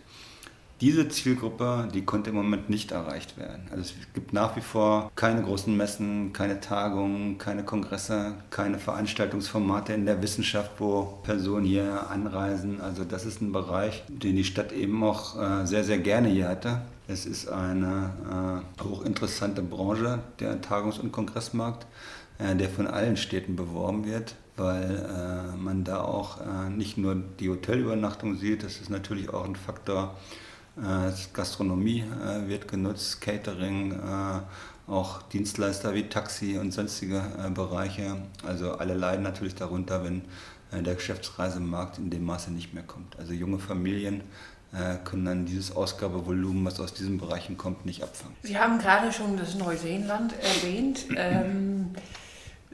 [0.82, 3.68] diese Zielgruppe, die konnte im Moment nicht erreicht werden.
[3.70, 9.92] Also es gibt nach wie vor keine großen Messen, keine Tagungen, keine Kongresse, keine Veranstaltungsformate
[9.92, 12.80] in der Wissenschaft, wo Personen hier anreisen.
[12.80, 16.48] Also das ist ein Bereich, den die Stadt eben auch äh, sehr, sehr gerne hier
[16.48, 16.82] hatte.
[17.06, 21.86] Es ist eine äh, hochinteressante Branche, der Tagungs- und Kongressmarkt,
[22.40, 27.14] äh, der von allen Städten beworben wird weil äh, man da auch äh, nicht nur
[27.14, 30.14] die Hotelübernachtung sieht, das ist natürlich auch ein Faktor,
[31.32, 37.22] Gastronomie äh, wird genutzt, Catering, äh, auch Dienstleister wie Taxi und sonstige
[37.54, 38.16] Bereiche.
[38.44, 40.22] Also alle leiden natürlich darunter, wenn
[40.72, 43.16] der Geschäftsreisemarkt in dem Maße nicht mehr kommt.
[43.16, 44.22] Also junge Familien
[45.04, 48.34] können dann dieses Ausgabevolumen, was aus diesen Bereichen kommt, nicht abfangen.
[48.42, 51.06] Sie haben gerade schon das Neuseeland erwähnt.
[51.16, 51.90] Ähm,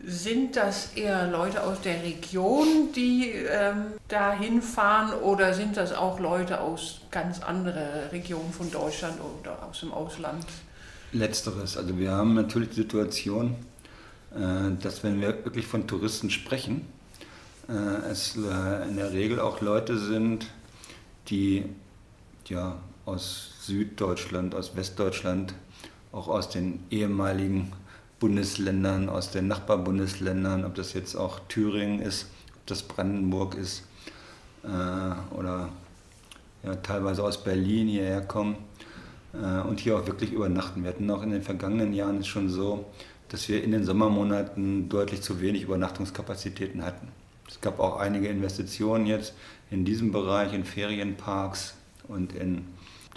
[0.04, 6.20] sind das eher Leute aus der Region, die ähm, da hinfahren oder sind das auch
[6.20, 10.44] Leute aus ganz anderen Regionen von Deutschland oder aus dem Ausland?
[11.12, 11.76] Letzteres.
[11.76, 13.56] Also wir haben natürlich die Situation,
[14.34, 16.86] äh, dass wenn wir wirklich von Touristen sprechen,
[17.68, 17.72] äh,
[18.10, 20.46] es äh, in der Regel auch Leute sind,
[21.28, 21.64] die
[22.46, 25.54] ja, aus Süddeutschland, aus Westdeutschland,
[26.12, 27.72] auch aus den ehemaligen
[28.20, 32.26] Bundesländern, aus den Nachbarbundesländern, ob das jetzt auch Thüringen ist,
[32.56, 33.84] ob das Brandenburg ist
[34.64, 35.68] äh, oder
[36.64, 38.56] ja, teilweise aus Berlin hierher kommen
[39.32, 40.82] äh, und hier auch wirklich übernachten.
[40.82, 42.86] Wir hatten auch in den vergangenen Jahren schon so,
[43.28, 47.08] dass wir in den Sommermonaten deutlich zu wenig Übernachtungskapazitäten hatten.
[47.48, 49.34] Es gab auch einige Investitionen jetzt
[49.70, 51.74] in diesem Bereich, in Ferienparks
[52.08, 52.66] und in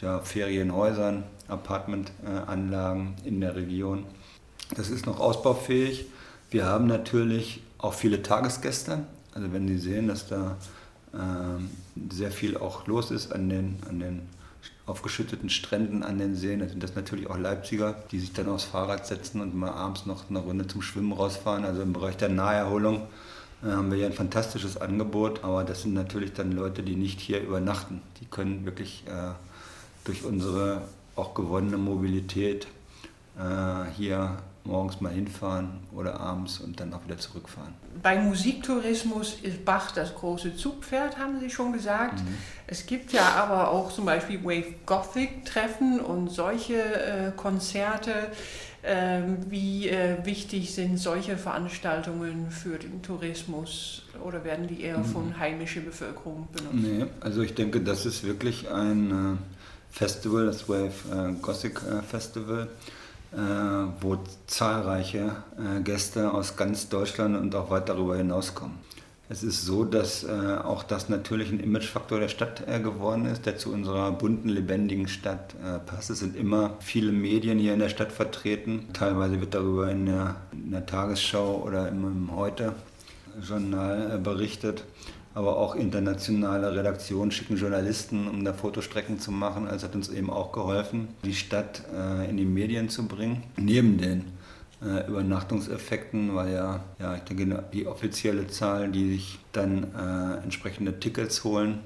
[0.01, 4.05] ja, Ferienhäusern, Apartmentanlagen in der Region.
[4.75, 6.05] Das ist noch ausbaufähig.
[6.49, 9.05] Wir haben natürlich auch viele Tagesgäste.
[9.34, 10.57] Also wenn Sie sehen, dass da
[11.13, 14.21] äh, sehr viel auch los ist an den, an den
[14.86, 18.65] aufgeschütteten Stränden an den Seen, dann sind das natürlich auch Leipziger, die sich dann aufs
[18.65, 21.65] Fahrrad setzen und mal abends noch eine Runde zum Schwimmen rausfahren.
[21.65, 23.07] Also im Bereich der Naherholung
[23.63, 27.19] äh, haben wir hier ein fantastisches Angebot, aber das sind natürlich dann Leute, die nicht
[27.19, 28.01] hier übernachten.
[28.19, 29.34] Die können wirklich äh,
[30.03, 30.81] durch unsere
[31.15, 32.67] auch gewonnene Mobilität
[33.38, 37.74] äh, hier morgens mal hinfahren oder abends und dann auch wieder zurückfahren.
[38.02, 42.19] Bei Musiktourismus ist Bach das große Zugpferd, haben Sie schon gesagt.
[42.19, 42.38] Mhm.
[42.67, 48.13] Es gibt ja aber auch zum Beispiel Wave Gothic Treffen und solche äh, Konzerte.
[48.84, 55.28] Ähm, wie äh, wichtig sind solche Veranstaltungen für den Tourismus oder werden die eher von
[55.28, 55.38] mhm.
[55.38, 56.74] heimischer Bevölkerung benutzt?
[56.74, 59.38] Nee, also ich denke, das ist wirklich ein äh,
[59.91, 62.69] Festival, das Wave äh, Gothic äh, Festival
[64.02, 64.17] wo
[64.48, 68.80] zahlreiche äh, Gäste aus ganz Deutschland und auch weit darüber hinaus kommen.
[69.30, 73.58] Es ist so, dass äh, auch das natürlich ein Imagefaktor der Stadt geworden ist, der
[73.58, 76.10] zu unserer bunten, lebendigen Stadt passt.
[76.10, 78.89] Es sind immer viele Medien hier in der Stadt vertreten.
[78.91, 84.84] Teilweise wird darüber in der, in der Tagesschau oder im, im Heute-Journal berichtet
[85.34, 89.67] aber auch internationale Redaktionen schicken Journalisten, um da Fotostrecken zu machen.
[89.67, 93.44] Also hat uns eben auch geholfen, die Stadt äh, in die Medien zu bringen.
[93.58, 94.26] Neben den
[94.84, 101.00] äh, Übernachtungseffekten, weil ja, ja, ich denke, die offizielle Zahl, die sich dann äh, entsprechende
[101.00, 101.80] Tickets holen,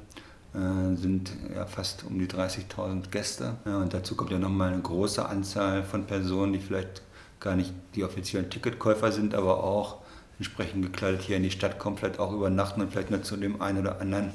[0.54, 3.58] äh, sind ja fast um die 30.000 Gäste.
[3.66, 7.04] Ja, und dazu kommt ja nochmal eine große Anzahl von Personen, die vielleicht
[7.40, 9.98] gar nicht die offiziellen Ticketkäufer sind, aber auch
[10.38, 13.80] entsprechend gekleidet hier in die Stadt komplett auch übernachten und vielleicht nur zu dem einen
[13.80, 14.32] oder anderen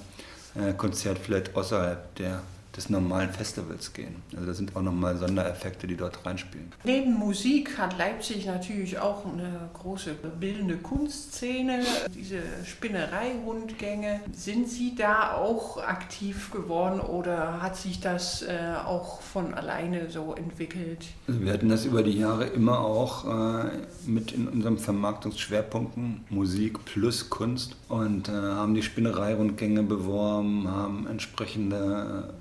[0.54, 2.42] äh, Konzert vielleicht außerhalb der
[2.76, 4.16] des normalen Festivals gehen.
[4.34, 6.72] Also das sind auch nochmal Sondereffekte, die dort reinspielen.
[6.84, 11.80] Neben Musik hat Leipzig natürlich auch eine große bildende Kunstszene,
[12.14, 14.20] diese Spinnerei-Rundgänge.
[14.32, 20.34] Sind Sie da auch aktiv geworden oder hat sich das äh, auch von alleine so
[20.34, 21.06] entwickelt?
[21.26, 23.70] Also wir hatten das über die Jahre immer auch äh,
[24.06, 32.32] mit in unseren Vermarktungsschwerpunkten Musik plus Kunst und äh, haben die Spinnerei-Rundgänge beworben, haben entsprechende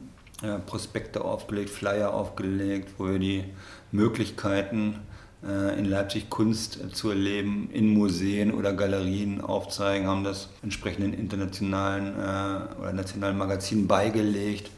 [0.66, 3.44] Prospekte aufgelegt, Flyer aufgelegt, wo wir die
[3.92, 4.96] Möglichkeiten
[5.42, 12.08] äh, in Leipzig Kunst zu erleben, in Museen oder Galerien aufzeigen, haben das entsprechenden internationalen
[12.08, 14.70] äh, oder nationalen Magazinen beigelegt,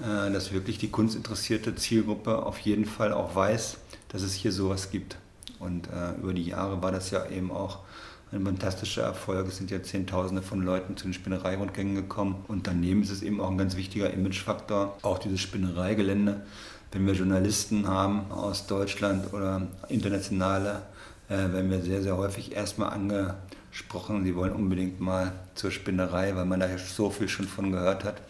[0.00, 4.90] äh, dass wirklich die kunstinteressierte Zielgruppe auf jeden Fall auch weiß, dass es hier sowas
[4.90, 5.16] gibt.
[5.58, 5.90] Und
[6.22, 7.80] über die Jahre war das ja eben auch
[8.32, 9.48] ein fantastischer Erfolg.
[9.48, 12.44] Es sind ja Zehntausende von Leuten zu den Spinnereirundgängen gekommen.
[12.48, 16.42] Und daneben ist es eben auch ein ganz wichtiger Imagefaktor, auch dieses Spinnereigelände.
[16.92, 20.82] Wenn wir Journalisten haben aus Deutschland oder internationale,
[21.28, 26.46] äh, werden wir sehr, sehr häufig erstmal angesprochen, sie wollen unbedingt mal zur Spinnerei, weil
[26.46, 28.22] man da so viel schon von gehört hat.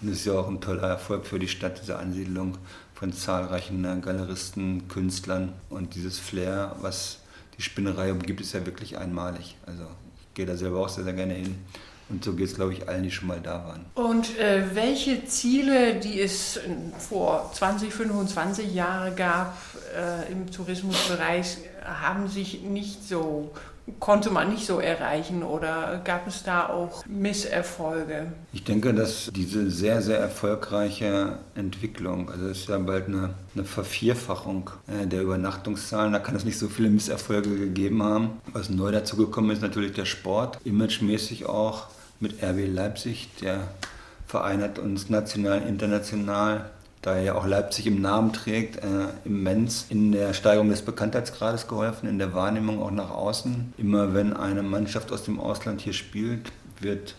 [0.00, 2.58] Und es ist ja auch ein toller Erfolg für die Stadt, diese Ansiedlung
[2.94, 7.18] von zahlreichen äh, Galeristen, Künstlern und dieses Flair, was
[7.58, 9.56] die Spinnerei umgibt, ist ja wirklich einmalig.
[9.66, 9.84] Also
[10.20, 11.56] ich gehe da selber auch sehr, sehr gerne hin.
[12.08, 13.84] Und so geht es, glaube ich, allen, die schon mal da waren.
[13.94, 16.58] Und äh, welche Ziele, die es
[16.98, 19.58] vor 20, 25 Jahren gab
[19.94, 23.50] äh, im Tourismusbereich, haben sich nicht so
[24.00, 28.32] konnte man nicht so erreichen oder gab es da auch Misserfolge?
[28.52, 33.64] Ich denke, dass diese sehr, sehr erfolgreiche Entwicklung, also es ist ja bald eine, eine
[33.64, 38.40] Vervierfachung äh, der Übernachtungszahlen, da kann es nicht so viele Misserfolge gegeben haben.
[38.52, 41.86] Was neu dazu gekommen ist, natürlich der Sport, imagemäßig auch
[42.20, 43.68] mit RB Leipzig, der
[44.26, 46.70] Verein uns national, international
[47.02, 52.08] da ja auch Leipzig im Namen trägt, äh, immens in der Steigerung des Bekanntheitsgrades geholfen,
[52.08, 53.74] in der Wahrnehmung auch nach außen.
[53.76, 57.14] Immer wenn eine Mannschaft aus dem Ausland hier spielt, wird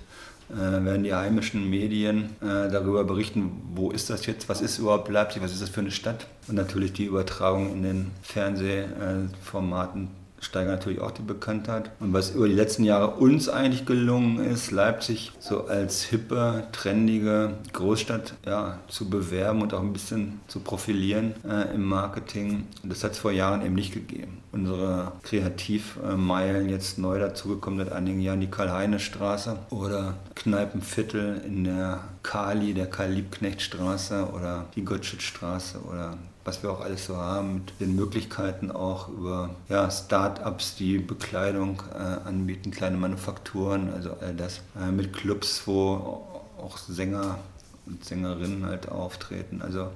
[0.49, 5.07] äh, werden die heimischen Medien äh, darüber berichten, wo ist das jetzt, was ist überhaupt
[5.09, 6.27] Leipzig, was ist das für eine Stadt.
[6.47, 11.91] Und natürlich die Übertragung in den Fernsehformaten steigern natürlich auch die Bekanntheit.
[11.99, 17.53] Und was über die letzten Jahre uns eigentlich gelungen ist, Leipzig so als hippe, trendige
[17.73, 23.11] Großstadt ja, zu bewerben und auch ein bisschen zu profilieren äh, im Marketing, das hat
[23.11, 24.39] es vor Jahren eben nicht gegeben.
[24.51, 32.73] Unsere Kreativmeilen jetzt neu dazugekommen seit einigen Jahren die Karl-Heine-Straße oder Kneipenviertel in der Kali,
[32.73, 36.17] der Karl-Liebknecht-Straße oder die Gottschedstraße oder
[36.49, 41.83] was wir auch alles so haben, mit den Möglichkeiten auch über ja, Start-ups, die Bekleidung
[41.93, 46.25] äh, anbieten, kleine Manufakturen, also all das, äh, mit Clubs, wo
[46.59, 47.37] auch Sänger
[47.85, 49.61] und Sängerinnen halt auftreten.
[49.61, 49.89] Also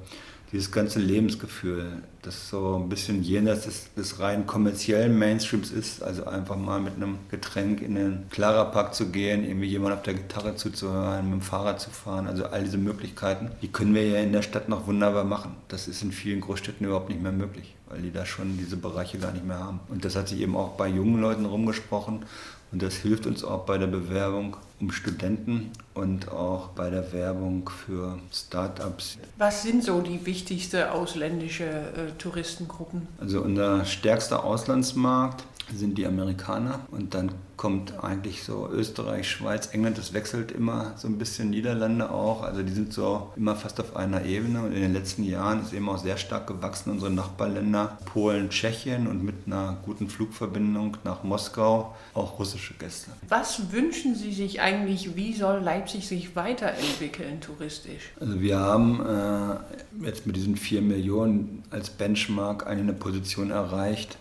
[0.53, 6.25] dieses ganze Lebensgefühl, das so ein bisschen jenseits des, des rein kommerziellen Mainstreams ist, also
[6.25, 10.13] einfach mal mit einem Getränk in den Clara Park zu gehen, irgendwie jemand auf der
[10.13, 14.19] Gitarre zuzuhören, mit dem Fahrrad zu fahren, also all diese Möglichkeiten, die können wir ja
[14.19, 15.55] in der Stadt noch wunderbar machen.
[15.69, 19.17] Das ist in vielen Großstädten überhaupt nicht mehr möglich, weil die da schon diese Bereiche
[19.17, 19.79] gar nicht mehr haben.
[19.89, 22.25] Und das hat sich eben auch bei jungen Leuten rumgesprochen
[22.71, 27.69] und das hilft uns auch bei der Bewerbung um Studenten und auch bei der Werbung
[27.69, 29.17] für Startups.
[29.37, 33.07] Was sind so die wichtigsten ausländischen äh, Touristengruppen?
[33.19, 39.97] Also unser stärkster Auslandsmarkt sind die Amerikaner und dann kommt eigentlich so Österreich, Schweiz, England,
[39.97, 43.95] das wechselt immer so ein bisschen, Niederlande auch, also die sind so immer fast auf
[43.95, 47.97] einer Ebene und in den letzten Jahren ist eben auch sehr stark gewachsen unsere Nachbarländer,
[48.05, 53.11] Polen, Tschechien und mit einer guten Flugverbindung nach Moskau auch russische Gäste.
[53.29, 58.11] Was wünschen Sie sich eigentlich, wie soll Leipzig sich weiterentwickeln touristisch?
[58.19, 64.17] Also wir haben äh, jetzt mit diesen 4 Millionen als Benchmark eine Position erreicht,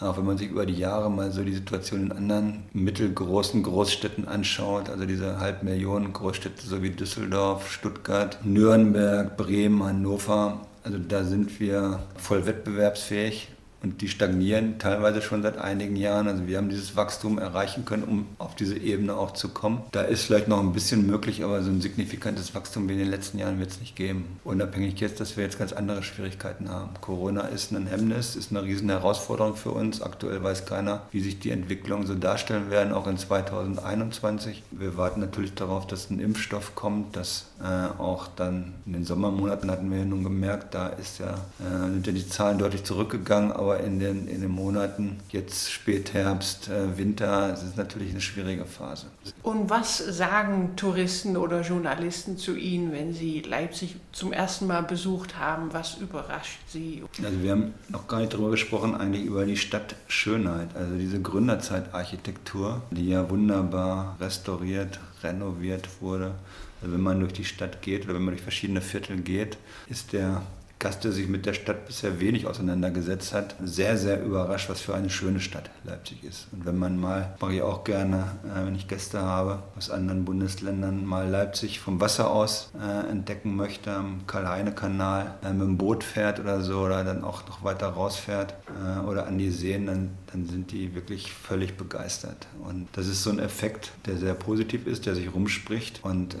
[0.00, 4.26] auch wenn man sich über die Jahre mal so die Situation in anderen mittelgroßen Großstädten
[4.26, 11.60] anschaut, also diese Halbmillionen Großstädte so wie Düsseldorf, Stuttgart, Nürnberg, Bremen, Hannover, also da sind
[11.60, 13.48] wir voll wettbewerbsfähig
[13.82, 16.28] und die stagnieren teilweise schon seit einigen Jahren.
[16.28, 19.82] Also wir haben dieses Wachstum erreichen können, um auf diese Ebene auch zu kommen.
[19.92, 23.10] Da ist vielleicht noch ein bisschen möglich, aber so ein signifikantes Wachstum wie in den
[23.10, 24.38] letzten Jahren wird es nicht geben.
[24.44, 26.90] Unabhängig jetzt, dass wir jetzt ganz andere Schwierigkeiten haben.
[27.00, 30.02] Corona ist ein Hemmnis, ist eine riesen Herausforderung für uns.
[30.02, 34.62] Aktuell weiß keiner, wie sich die Entwicklungen so darstellen werden, auch in 2021.
[34.70, 39.70] Wir warten natürlich darauf, dass ein Impfstoff kommt, dass äh, auch dann in den Sommermonaten
[39.70, 43.52] hatten wir ja nun gemerkt, da ist ja, äh, sind ja die Zahlen deutlich zurückgegangen,
[43.52, 48.64] aber aber in den, in den Monaten jetzt Spätherbst, äh, Winter, ist natürlich eine schwierige
[48.64, 49.06] Phase.
[49.42, 55.38] Und was sagen Touristen oder Journalisten zu Ihnen, wenn Sie Leipzig zum ersten Mal besucht
[55.38, 55.72] haben?
[55.72, 57.04] Was überrascht Sie?
[57.22, 62.82] Also wir haben noch gar nicht darüber gesprochen, eigentlich über die Stadtschönheit, also diese Gründerzeitarchitektur,
[62.90, 66.34] die ja wunderbar restauriert, renoviert wurde.
[66.82, 70.12] Also wenn man durch die Stadt geht oder wenn man durch verschiedene Viertel geht, ist
[70.12, 70.42] der
[70.80, 74.94] Gast, der sich mit der Stadt bisher wenig auseinandergesetzt hat, sehr, sehr überrascht, was für
[74.94, 76.48] eine schöne Stadt Leipzig ist.
[76.52, 80.24] Und wenn man mal, mache ich auch gerne, äh, wenn ich Gäste habe aus anderen
[80.24, 86.02] Bundesländern, mal Leipzig vom Wasser aus äh, entdecken möchte, am Karl-Heine-Kanal, äh, mit dem Boot
[86.02, 90.12] fährt oder so, oder dann auch noch weiter rausfährt äh, oder an die Seen, dann,
[90.32, 92.46] dann sind die wirklich völlig begeistert.
[92.66, 96.38] Und das ist so ein Effekt, der sehr positiv ist, der sich rumspricht und äh,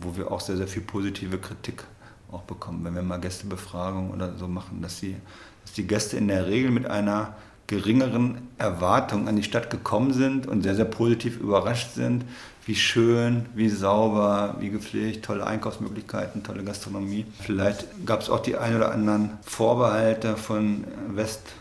[0.00, 1.84] wo wir auch sehr, sehr viel positive Kritik
[2.32, 5.16] auch bekommen, wenn wir mal Gästebefragungen oder so machen, dass, sie,
[5.64, 7.34] dass die Gäste in der Regel mit einer
[7.66, 12.24] geringeren Erwartung an die Stadt gekommen sind und sehr, sehr positiv überrascht sind,
[12.64, 17.26] wie schön, wie sauber, wie gepflegt, tolle Einkaufsmöglichkeiten, tolle Gastronomie.
[17.40, 21.52] Vielleicht gab es auch die ein oder anderen Vorbehalte von West-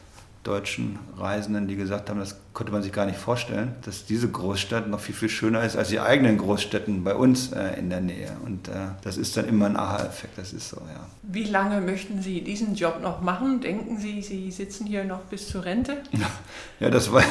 [0.48, 4.88] deutschen Reisenden, die gesagt haben, das konnte man sich gar nicht vorstellen, dass diese Großstadt
[4.88, 8.32] noch viel, viel schöner ist als die eigenen Großstädten bei uns äh, in der Nähe.
[8.46, 8.72] Und äh,
[9.04, 11.06] das ist dann immer ein Aha-Effekt, das ist so, ja.
[11.24, 13.60] Wie lange möchten Sie diesen Job noch machen?
[13.62, 15.98] Denken Sie, Sie sitzen hier noch bis zur Rente?
[16.80, 17.24] Ja, das, war,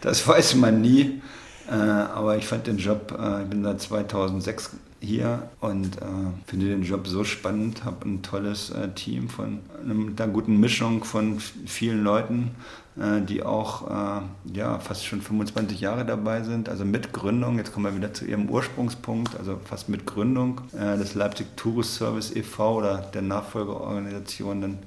[0.00, 1.20] das weiß man nie.
[1.68, 4.70] Äh, aber ich fand den Job, äh, ich bin seit 2006
[5.02, 6.04] hier und äh,
[6.46, 11.40] finde den Job so spannend, habe ein tolles äh, Team von einer guten Mischung von
[11.40, 12.52] vielen Leuten,
[12.96, 14.22] äh, die auch äh,
[14.54, 18.24] ja, fast schon 25 Jahre dabei sind, also mit Gründung, jetzt kommen wir wieder zu
[18.24, 22.78] ihrem Ursprungspunkt, also fast mit Gründung äh, des Leipzig Tourist Service e.V.
[22.78, 24.78] oder der Nachfolgeorganisation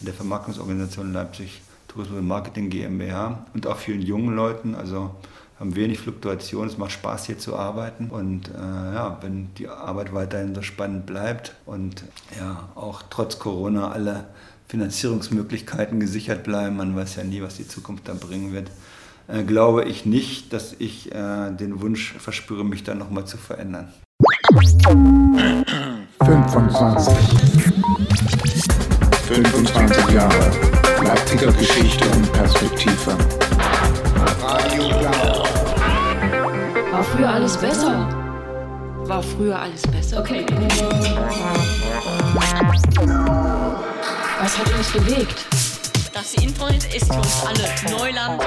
[0.00, 5.14] der Vermarktungsorganisation Leipzig Tourismus und Marketing GmbH und auch vielen jungen Leuten, also
[5.62, 10.12] haben wenig Fluktuation, es macht Spaß hier zu arbeiten und äh, ja, wenn die Arbeit
[10.12, 12.02] weiterhin so spannend bleibt und
[12.36, 14.24] ja, auch trotz Corona alle
[14.66, 18.72] Finanzierungsmöglichkeiten gesichert bleiben, man weiß ja nie, was die Zukunft da bringen wird,
[19.28, 23.92] äh, glaube ich nicht, dass ich äh, den Wunsch verspüre, mich da nochmal zu verändern.
[26.24, 27.14] 25.
[29.28, 30.50] 25 Jahre
[31.04, 33.16] Leipziger Geschichte und Perspektive.
[34.42, 35.41] Radio Blau.
[37.02, 38.08] War früher alles besser?
[39.08, 40.20] War früher alles besser?
[40.20, 40.46] Okay.
[44.40, 45.46] Was hat uns bewegt?
[46.14, 48.40] Das Internet ist für uns alle Neuland.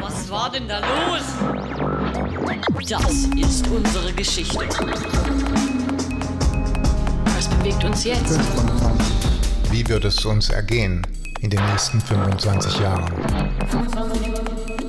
[0.00, 1.24] Was war denn da los?
[2.88, 4.68] Das ist unsere Geschichte.
[7.34, 8.38] Was bewegt uns jetzt?
[9.72, 11.04] Wie wird es uns ergehen
[11.40, 13.04] in den nächsten 25 Jahren?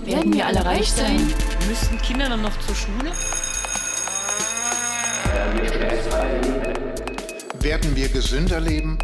[0.09, 1.17] Werden wir alle reich sein?
[1.67, 3.11] Müssen Kinder dann noch zur Schule?
[7.61, 8.97] Werden wir gesünder leben?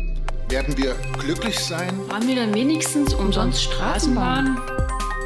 [0.49, 1.91] Werden wir glücklich sein?
[2.11, 4.59] Haben wir dann wenigstens umsonst Straßenbahn?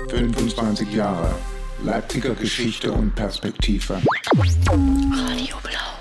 [0.10, 1.34] 25 Jahre.
[1.82, 4.02] Leipziger Geschichte und Perspektive.
[4.36, 5.99] Radio Blau.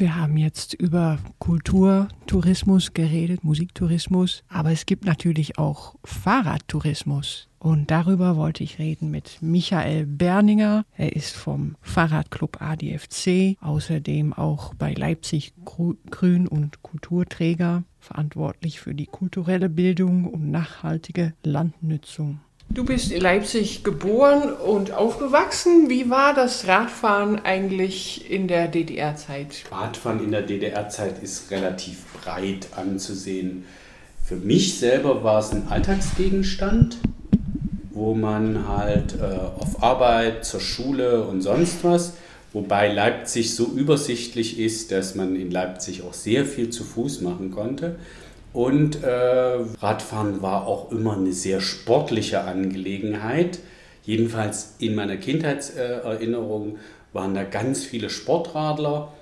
[0.00, 7.50] Wir haben jetzt über Kulturtourismus geredet, Musiktourismus, aber es gibt natürlich auch Fahrradtourismus.
[7.58, 10.86] Und darüber wollte ich reden mit Michael Berninger.
[10.96, 19.04] Er ist vom Fahrradclub ADFC, außerdem auch bei Leipzig Grün- und Kulturträger, verantwortlich für die
[19.04, 22.40] kulturelle Bildung und nachhaltige Landnutzung.
[22.72, 25.90] Du bist in Leipzig geboren und aufgewachsen.
[25.90, 29.64] Wie war das Radfahren eigentlich in der DDR-Zeit?
[29.72, 33.64] Radfahren in der DDR-Zeit ist relativ breit anzusehen.
[34.24, 36.98] Für mich selber war es ein Alltagsgegenstand,
[37.90, 39.24] wo man halt äh,
[39.60, 42.12] auf Arbeit, zur Schule und sonst was,
[42.52, 47.50] wobei Leipzig so übersichtlich ist, dass man in Leipzig auch sehr viel zu Fuß machen
[47.50, 47.96] konnte.
[48.52, 53.60] Und äh, Radfahren war auch immer eine sehr sportliche Angelegenheit.
[54.02, 56.78] Jedenfalls in meiner Kindheitserinnerung
[57.12, 59.12] waren da ganz viele Sportradler.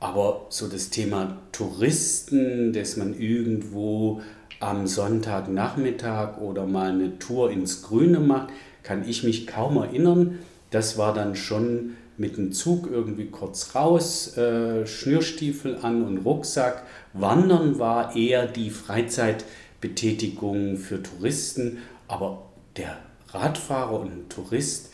[0.00, 4.20] Aber so das Thema Touristen, dass man irgendwo
[4.58, 8.48] am Sonntagnachmittag oder mal eine Tour ins Grüne macht,
[8.82, 10.40] kann ich mich kaum erinnern.
[10.70, 16.84] Das war dann schon mit dem Zug irgendwie kurz raus, äh, Schnürstiefel an und Rucksack.
[17.14, 22.42] Wandern war eher die Freizeitbetätigung für Touristen, aber
[22.76, 22.98] der
[23.28, 24.92] Radfahrer und Tourist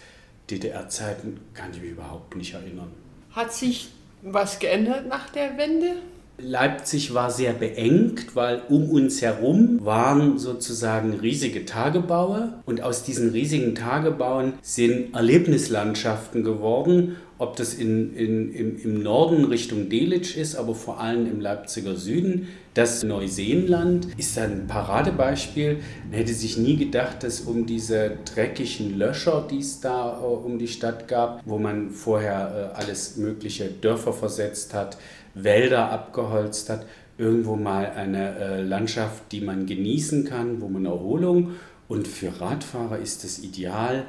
[0.50, 2.92] DDR-Zeiten kann ich mich überhaupt nicht erinnern.
[3.30, 3.88] Hat sich
[4.22, 5.96] was geändert nach der Wende?
[6.40, 13.30] Leipzig war sehr beengt, weil um uns herum waren sozusagen riesige Tagebaue und aus diesen
[13.30, 20.54] riesigen Tagebauen sind Erlebnislandschaften geworden, ob das in, in, im, im Norden Richtung Delitzsch ist,
[20.54, 22.48] aber vor allem im Leipziger Süden.
[22.78, 25.80] Das Neuseenland ist ein Paradebeispiel.
[26.04, 30.60] Man hätte sich nie gedacht, dass um diese dreckigen Löcher, die es da äh, um
[30.60, 34.96] die Stadt gab, wo man vorher äh, alles mögliche Dörfer versetzt hat,
[35.34, 41.56] Wälder abgeholzt hat, irgendwo mal eine äh, Landschaft, die man genießen kann, wo man Erholung
[41.88, 44.04] und für Radfahrer ist das ideal.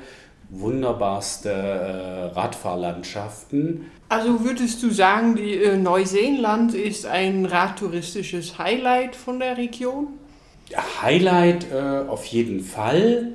[0.50, 3.86] Wunderbarste äh, Radfahrlandschaften.
[4.10, 10.08] Also würdest du sagen, die äh, Neuseeland ist ein radtouristisches Highlight von der Region?
[11.02, 13.34] Highlight äh, auf jeden Fall,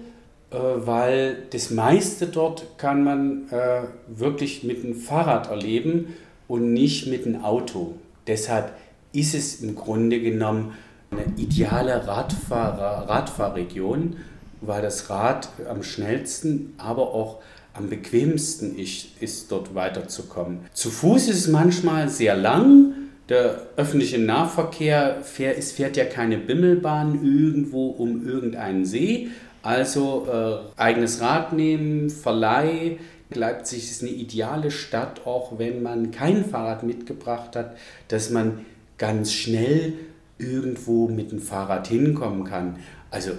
[0.50, 6.14] äh, weil das meiste dort kann man äh, wirklich mit dem Fahrrad erleben
[6.48, 7.94] und nicht mit dem Auto.
[8.26, 8.72] Deshalb
[9.12, 10.74] ist es im Grunde genommen
[11.10, 14.16] eine ideale Radfahrer, Radfahrregion,
[14.60, 17.40] weil das Rad am schnellsten, aber auch
[17.72, 20.60] am bequemsten ist, ist, dort weiterzukommen.
[20.72, 22.92] Zu Fuß ist es manchmal sehr lang.
[23.28, 29.28] Der öffentliche Nahverkehr fährt, es fährt ja keine Bimmelbahn irgendwo um irgendeinen See.
[29.62, 32.98] Also äh, eigenes Rad nehmen, Verleih,
[33.32, 37.76] Leipzig ist eine ideale Stadt, auch wenn man kein Fahrrad mitgebracht hat,
[38.08, 38.64] dass man
[38.98, 39.94] ganz schnell
[40.38, 42.76] irgendwo mit dem Fahrrad hinkommen kann.
[43.10, 43.32] Also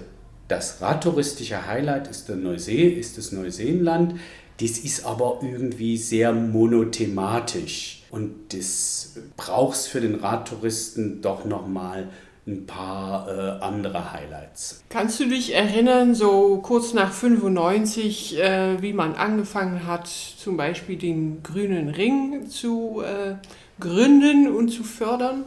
[0.47, 4.19] das radtouristische Highlight ist, der Neusee, ist das Neuseenland.
[4.59, 12.07] Das ist aber irgendwie sehr monothematisch und das braucht es für den Radtouristen doch nochmal
[12.47, 14.83] ein paar äh, andere Highlights.
[14.89, 20.97] Kannst du dich erinnern, so kurz nach 95, äh, wie man angefangen hat, zum Beispiel
[20.97, 23.35] den Grünen Ring zu äh,
[23.79, 25.43] gründen und zu fördern?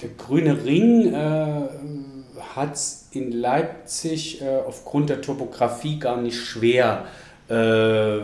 [0.00, 1.68] Der Grüne Ring äh,
[2.54, 7.04] hat es in Leipzig äh, aufgrund der Topografie gar nicht schwer.
[7.48, 8.18] Äh,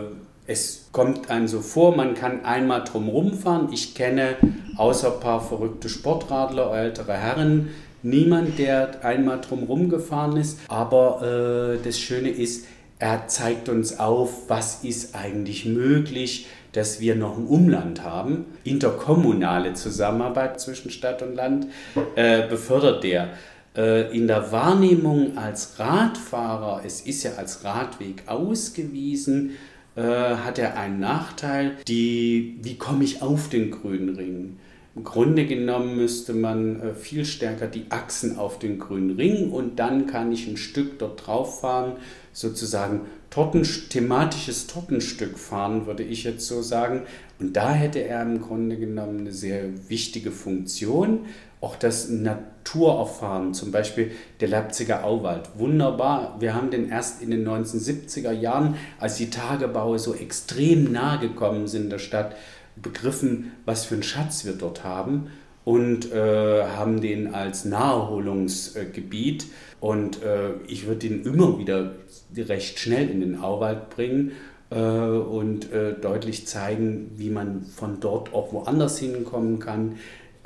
[0.47, 3.69] es kommt einem so vor, man kann einmal drum rumfahren.
[3.71, 4.35] Ich kenne
[4.77, 7.69] außer ein paar verrückte Sportradler, ältere Herren,
[8.03, 10.59] niemand, der einmal drum rumgefahren ist.
[10.67, 12.65] Aber äh, das Schöne ist,
[12.99, 18.45] er zeigt uns auf, was ist eigentlich möglich, dass wir noch ein Umland haben.
[18.63, 21.67] Interkommunale Zusammenarbeit zwischen Stadt und Land
[22.15, 23.29] äh, befördert der.
[23.75, 29.51] Äh, in der Wahrnehmung als Radfahrer, es ist ja als Radweg ausgewiesen,
[29.95, 34.57] äh, hat er einen Nachteil, die, wie komme ich auf den grünen Ring?
[34.95, 39.77] Im Grunde genommen müsste man äh, viel stärker die Achsen auf den grünen Ring und
[39.77, 41.93] dann kann ich ein Stück dort drauf fahren,
[42.31, 47.01] sozusagen Torten, thematisches Tortenstück fahren, würde ich jetzt so sagen.
[47.39, 51.25] Und da hätte er im Grunde genommen eine sehr wichtige Funktion.
[51.65, 55.49] Auch das Naturerfahren, zum Beispiel der Leipziger Auwald.
[55.57, 56.35] Wunderbar.
[56.39, 61.67] Wir haben den erst in den 1970er Jahren, als die Tagebaue so extrem nahe gekommen
[61.67, 62.35] sind der Stadt,
[62.75, 65.31] begriffen, was für einen Schatz wir dort haben
[65.63, 69.47] und äh, haben den als Naherholungsgebiet.
[69.79, 71.93] Und äh, ich würde den immer wieder
[72.37, 74.33] recht schnell in den Auwald bringen
[74.69, 79.95] äh, und äh, deutlich zeigen, wie man von dort auch woanders hinkommen kann.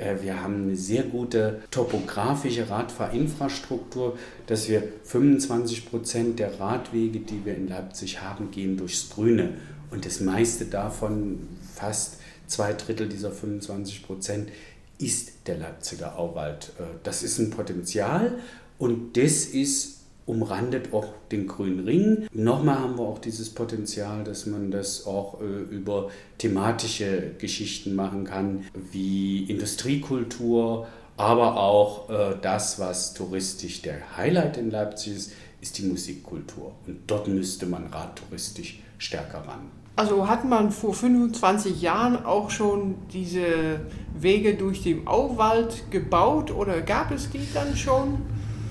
[0.00, 7.44] Äh, wir haben eine sehr gute topografische Radfahrinfrastruktur, dass wir 25 Prozent der Radwege, die
[7.44, 9.54] wir in Leipzig haben, gehen durchs Grüne.
[9.90, 14.50] Und das meiste davon, fast zwei Drittel dieser 25 Prozent,
[14.98, 16.72] ist der Leipziger Auwald.
[16.78, 18.38] Äh, das ist ein Potenzial
[18.78, 19.99] und das ist
[20.30, 22.26] umrandet auch den grünen Ring.
[22.32, 28.24] Nochmal haben wir auch dieses Potenzial, dass man das auch äh, über thematische Geschichten machen
[28.24, 35.76] kann, wie Industriekultur, aber auch äh, das, was touristisch der Highlight in Leipzig ist, ist
[35.78, 36.72] die Musikkultur.
[36.86, 39.70] Und dort müsste man radtouristisch stärker ran.
[39.96, 43.80] Also hat man vor 25 Jahren auch schon diese
[44.18, 48.22] Wege durch den Auwald gebaut oder gab es die dann schon?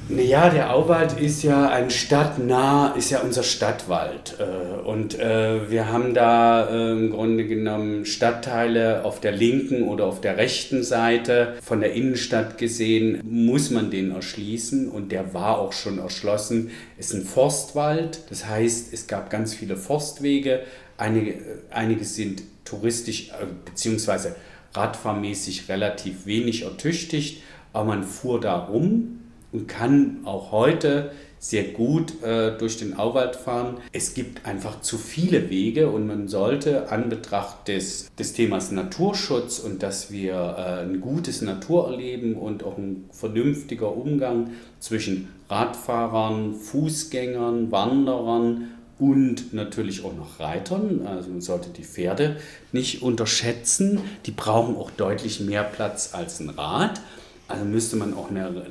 [0.10, 4.38] Ja, der Auwald ist ja ein stadtnah, ist ja unser Stadtwald.
[4.40, 10.06] Äh, und äh, wir haben da äh, im Grunde genommen Stadtteile auf der linken oder
[10.06, 11.58] auf der rechten Seite.
[11.62, 16.72] Von der Innenstadt gesehen muss man den erschließen und der war auch schon erschlossen.
[16.98, 20.62] Es ist ein Forstwald, das heißt, es gab ganz viele Forstwege.
[20.98, 21.36] Einige,
[21.70, 23.32] einige sind touristisch
[23.66, 24.30] bzw.
[24.74, 27.44] radfahrmäßig relativ wenig ertüchtigt,
[27.74, 29.19] aber man fuhr da rum
[29.52, 33.78] und kann auch heute sehr gut äh, durch den Auwald fahren.
[33.94, 39.60] Es gibt einfach zu viele Wege und man sollte an Betracht des, des Themas Naturschutz
[39.60, 47.72] und dass wir äh, ein gutes Naturerleben und auch ein vernünftiger Umgang zwischen Radfahrern, Fußgängern,
[47.72, 48.68] Wanderern
[49.00, 51.08] und natürlich auch noch Reitern.
[51.08, 52.36] Also man sollte die Pferde
[52.74, 54.02] nicht unterschätzen.
[54.26, 57.00] Die brauchen auch deutlich mehr Platz als ein Rad.
[57.48, 58.66] Also müsste man auch eine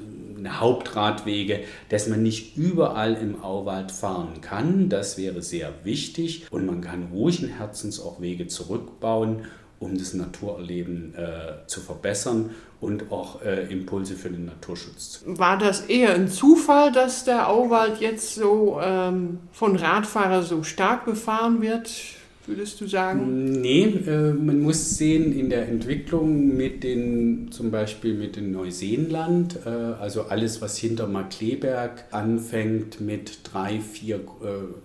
[0.46, 4.88] Hauptradwege, dass man nicht überall im Auwald fahren kann.
[4.88, 9.44] Das wäre sehr wichtig und man kann ruhigen Herzens auch Wege zurückbauen,
[9.80, 15.22] um das Naturerleben äh, zu verbessern und auch äh, Impulse für den Naturschutz.
[15.26, 21.04] War das eher ein Zufall, dass der Auwald jetzt so ähm, von Radfahrern so stark
[21.04, 21.90] befahren wird?
[22.48, 23.60] Würdest du sagen?
[23.60, 29.58] Nee, äh, man muss sehen, in der Entwicklung mit den, zum Beispiel mit dem Neuseenland,
[29.64, 34.20] äh, also alles, was hinter Markleberg anfängt mit drei, vier äh,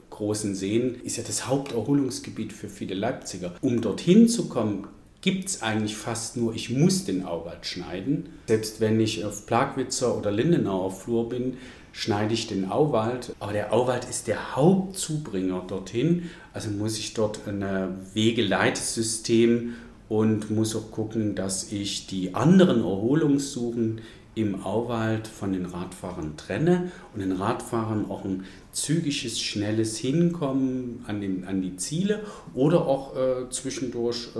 [0.09, 3.55] großen Seen, ist ja das Haupterholungsgebiet für viele Leipziger.
[3.61, 4.87] Um dorthin zu kommen,
[5.21, 8.29] gibt es eigentlich fast nur, ich muss den Auwald schneiden.
[8.47, 11.53] Selbst wenn ich auf Plagwitzer oder Lindenauer Flur bin,
[11.93, 13.33] schneide ich den Auwald.
[13.39, 16.29] Aber der Auwald ist der Hauptzubringer dorthin.
[16.51, 17.63] Also muss ich dort ein
[18.13, 19.75] Wegeleitesystem
[20.09, 24.01] und muss auch gucken, dass ich die anderen Erholungssuchen
[24.35, 31.21] im Auwald von den Radfahrern trenne und den Radfahrern auch ein zügiges, schnelles Hinkommen an,
[31.21, 32.21] den, an die Ziele
[32.55, 34.39] oder auch äh, zwischendurch äh,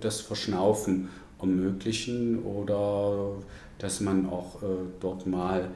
[0.00, 1.10] das Verschnaufen
[1.40, 3.36] ermöglichen oder
[3.78, 4.66] dass man auch äh,
[5.00, 5.70] dort mal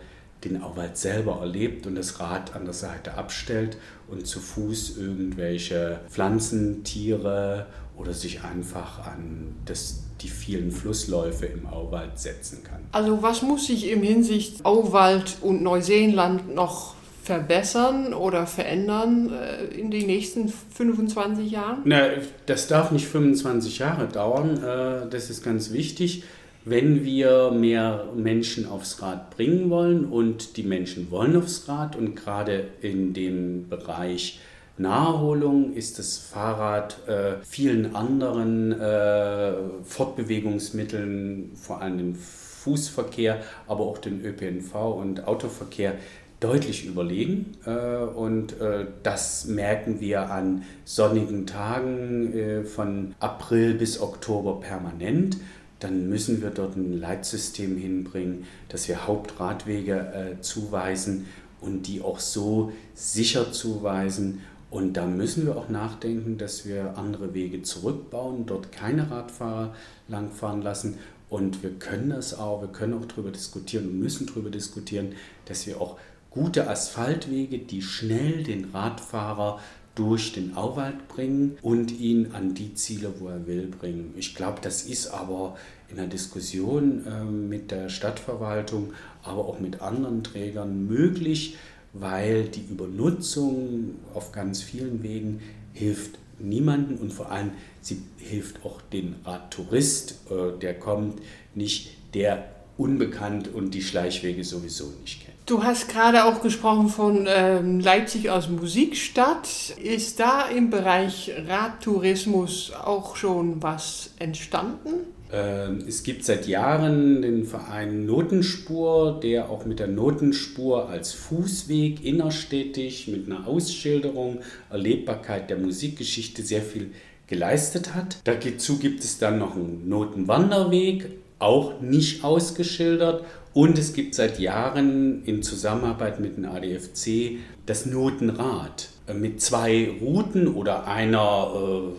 [0.45, 3.76] den Auwald selber erlebt und das Rad an der Seite abstellt
[4.09, 7.66] und zu Fuß irgendwelche Pflanzen, Tiere
[7.97, 12.80] oder sich einfach an das, die vielen Flussläufe im Auwald setzen kann.
[12.93, 19.93] Also was muss sich im Hinsicht Auwald und Neuseeland noch verbessern oder verändern äh, in
[19.93, 21.82] den nächsten 25 Jahren?
[21.84, 22.09] Na,
[22.47, 26.24] das darf nicht 25 Jahre dauern, äh, das ist ganz wichtig
[26.64, 32.14] wenn wir mehr Menschen aufs Rad bringen wollen und die Menschen wollen aufs Rad und
[32.14, 34.40] gerade in dem Bereich
[34.78, 39.52] Naherholung ist das Fahrrad äh, vielen anderen äh,
[39.84, 45.94] Fortbewegungsmitteln, vor allem dem Fußverkehr, aber auch den ÖPNV und Autoverkehr
[46.40, 47.56] deutlich überlegen.
[47.66, 55.36] Äh, und äh, das merken wir an sonnigen Tagen äh, von April bis Oktober permanent
[55.82, 61.26] dann müssen wir dort ein Leitsystem hinbringen, dass wir Hauptradwege äh, zuweisen
[61.60, 64.40] und die auch so sicher zuweisen.
[64.70, 69.74] Und da müssen wir auch nachdenken, dass wir andere Wege zurückbauen, dort keine Radfahrer
[70.08, 70.98] langfahren lassen.
[71.28, 75.14] Und wir können das auch, wir können auch darüber diskutieren und müssen darüber diskutieren,
[75.46, 75.98] dass wir auch
[76.30, 79.60] gute Asphaltwege, die schnell den Radfahrer
[79.95, 84.14] durch den Auwald bringen und ihn an die Ziele, wo er will, bringen.
[84.16, 85.57] Ich glaube, das ist aber
[85.88, 91.57] in der Diskussion äh, mit der Stadtverwaltung, aber auch mit anderen Trägern möglich,
[91.93, 95.40] weil die Übernutzung auf ganz vielen Wegen
[95.74, 101.20] hilft niemanden und vor allem sie hilft auch den Radtourist, äh, der kommt,
[101.55, 105.31] nicht der unbekannt und die Schleichwege sowieso nicht kennt.
[105.45, 109.49] Du hast gerade auch gesprochen von ähm, Leipzig als Musikstadt.
[109.82, 114.90] Ist da im Bereich Radtourismus auch schon was entstanden?
[115.32, 122.05] Ähm, es gibt seit Jahren den Verein Notenspur, der auch mit der Notenspur als Fußweg
[122.05, 124.38] innerstädtisch mit einer Ausschilderung,
[124.70, 126.93] Erlebbarkeit der Musikgeschichte sehr viel
[127.26, 128.18] geleistet hat.
[128.24, 131.11] Dazu gibt es dann noch einen Notenwanderweg,
[131.43, 133.24] auch nicht ausgeschildert.
[133.53, 139.90] Und es gibt seit Jahren in Zusammenarbeit mit dem ADFC das Notenrad äh, mit zwei
[140.01, 141.93] Routen oder einer äh,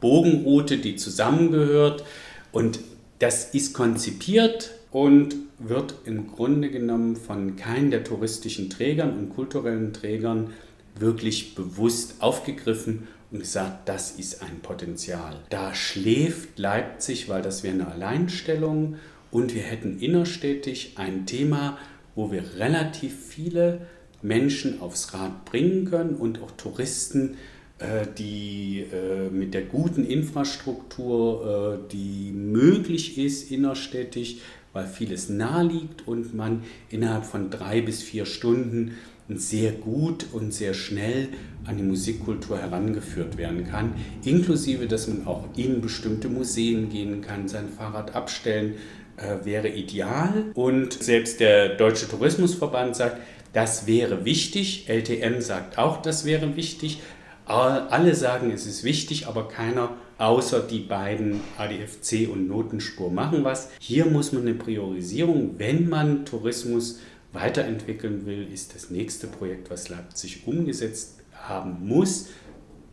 [0.00, 2.04] Bogenroute, die zusammengehört.
[2.52, 2.80] Und
[3.20, 9.92] das ist konzipiert und wird im Grunde genommen von keinem der touristischen Trägern und kulturellen
[9.92, 10.50] Trägern
[10.98, 15.36] wirklich bewusst aufgegriffen und gesagt, das ist ein Potenzial.
[15.50, 18.96] Da schläft Leipzig, weil das wäre eine Alleinstellung
[19.30, 21.78] und wir hätten innerstädtisch ein Thema,
[22.14, 23.86] wo wir relativ viele
[24.22, 27.36] Menschen aufs Rad bringen können und auch Touristen,
[27.78, 34.36] äh, die äh, mit der guten Infrastruktur, äh, die möglich ist innerstädtisch,
[34.72, 38.92] weil vieles nahe liegt und man innerhalb von drei bis vier Stunden
[39.38, 41.28] sehr gut und sehr schnell
[41.64, 47.48] an die Musikkultur herangeführt werden kann, inklusive, dass man auch in bestimmte Museen gehen kann,
[47.48, 48.74] sein Fahrrad abstellen,
[49.16, 50.46] äh, wäre ideal.
[50.54, 53.18] Und selbst der Deutsche Tourismusverband sagt,
[53.52, 54.88] das wäre wichtig.
[54.88, 57.00] LTM sagt auch, das wäre wichtig.
[57.44, 63.70] Alle sagen, es ist wichtig, aber keiner außer die beiden ADFC und Notenspur machen was.
[63.80, 67.00] Hier muss man eine Priorisierung, wenn man Tourismus
[67.32, 72.28] weiterentwickeln will, ist das nächste Projekt, was Leipzig umgesetzt haben muss,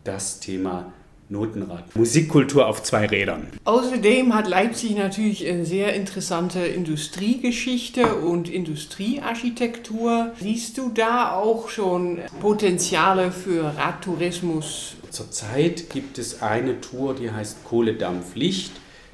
[0.04, 0.94] das Thema
[1.30, 1.94] Notenrad.
[1.96, 3.48] Musikkultur auf zwei Rädern.
[3.66, 10.32] Außerdem hat Leipzig natürlich eine sehr interessante Industriegeschichte und Industriearchitektur.
[10.40, 14.96] Siehst du da auch schon Potenziale für Radtourismus?
[15.10, 18.72] Zurzeit gibt es eine Tour, die heißt Kohledampflicht.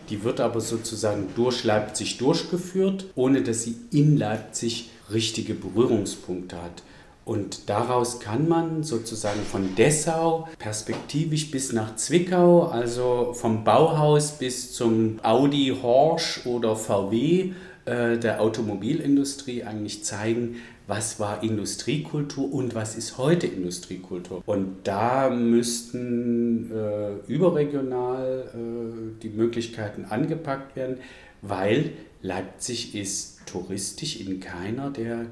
[0.09, 6.83] Die wird aber sozusagen durch Leipzig durchgeführt, ohne dass sie in Leipzig richtige Berührungspunkte hat.
[7.25, 14.73] Und daraus kann man sozusagen von Dessau perspektivisch bis nach Zwickau, also vom Bauhaus bis
[14.73, 17.53] zum Audi, Horsch oder VW
[17.85, 24.43] äh, der Automobilindustrie eigentlich zeigen, was war Industriekultur und was ist heute Industriekultur.
[24.45, 30.97] Und da müssten äh, überregional äh, die Möglichkeiten angepackt werden,
[31.43, 31.91] weil
[32.21, 35.27] Leipzig ist touristisch in keiner der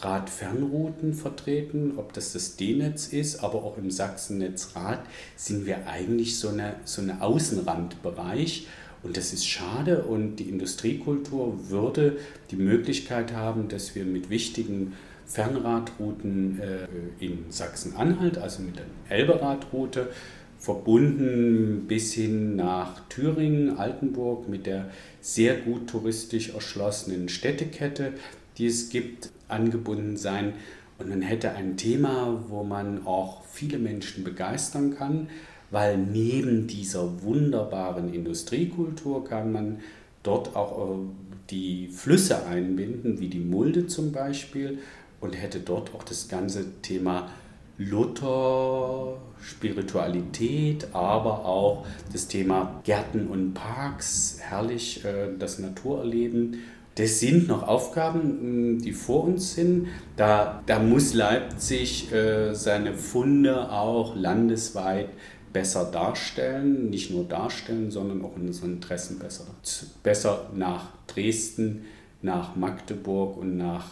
[0.00, 5.00] Radfernrouten vertreten, ob das das D-Netz ist, aber auch im Sachsennetz Rad
[5.36, 8.66] sind wir eigentlich so eine, so eine Außenrandbereich.
[9.04, 12.18] Und das ist schade und die Industriekultur würde
[12.50, 14.94] die Möglichkeit haben, dass wir mit wichtigen
[15.26, 20.08] Fernradrouten äh, in Sachsen-Anhalt, also mit der Elberadroute,
[20.62, 24.90] verbunden bis hin nach Thüringen, Altenburg mit der
[25.20, 28.12] sehr gut touristisch erschlossenen Städtekette,
[28.58, 30.52] die es gibt, angebunden sein.
[31.00, 35.26] Und man hätte ein Thema, wo man auch viele Menschen begeistern kann,
[35.72, 39.80] weil neben dieser wunderbaren Industriekultur kann man
[40.22, 40.98] dort auch äh,
[41.50, 44.78] die Flüsse einbinden, wie die Mulde zum Beispiel,
[45.20, 47.30] und hätte dort auch das ganze Thema
[47.84, 56.58] Luther, Spiritualität, aber auch das Thema Gärten und Parks, herrlich äh, das Naturerleben
[56.94, 59.88] das sind noch Aufgaben, die vor uns sind.
[60.16, 65.08] Da, da muss Leipzig äh, seine Funde auch landesweit
[65.52, 69.46] besser darstellen, nicht nur darstellen, sondern auch unsere Interessen besser,
[70.02, 71.84] besser nach Dresden,
[72.20, 73.86] nach Magdeburg und nach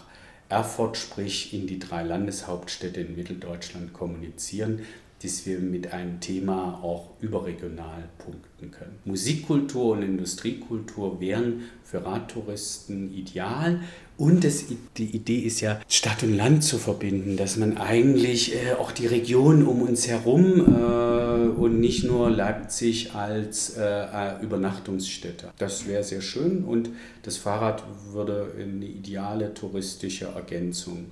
[0.50, 4.84] Erfurt, sprich in die drei Landeshauptstädte in Mitteldeutschland kommunizieren,
[5.22, 8.98] dass wir mit einem Thema auch überregional punkten können.
[9.04, 13.80] Musikkultur und Industriekultur wären für Radtouristen ideal.
[14.16, 14.64] Und das,
[14.96, 19.06] die Idee ist ja, Stadt und Land zu verbinden, dass man eigentlich äh, auch die
[19.06, 25.50] Region um uns herum äh, und nicht nur Leipzig als äh, Übernachtungsstätte.
[25.58, 26.90] Das wäre sehr schön und
[27.22, 31.06] das Fahrrad würde eine ideale touristische Ergänzung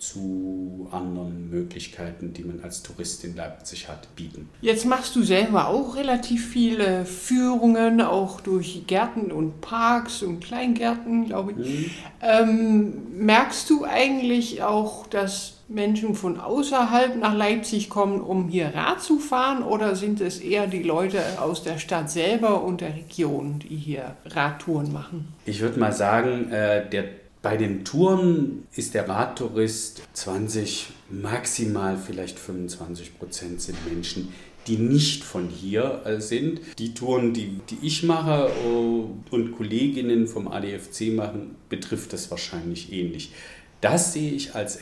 [0.00, 4.48] zu anderen Möglichkeiten, die man als Tourist in Leipzig hat, bieten.
[4.60, 11.26] Jetzt machst du selber auch relativ viele Führungen, auch durch Gärten und Parks und Kleingärten,
[11.26, 11.58] glaube ich.
[11.58, 11.90] Mhm.
[12.22, 19.00] Ähm, merkst du eigentlich auch, dass Menschen von außerhalb nach Leipzig kommen, um hier Rad
[19.00, 23.60] zu fahren, oder sind es eher die Leute aus der Stadt selber und der Region,
[23.60, 25.28] die hier Radtouren machen?
[25.44, 27.04] Ich würde mal sagen, äh, der
[27.42, 34.32] bei den Touren ist der Radtourist 20, maximal vielleicht 25 Prozent sind Menschen,
[34.66, 36.60] die nicht von hier äh, sind.
[36.78, 42.92] Die Touren, die, die ich mache äh, und Kolleginnen vom ADFC machen, betrifft das wahrscheinlich
[42.92, 43.32] ähnlich.
[43.80, 44.78] Das sehe ich als,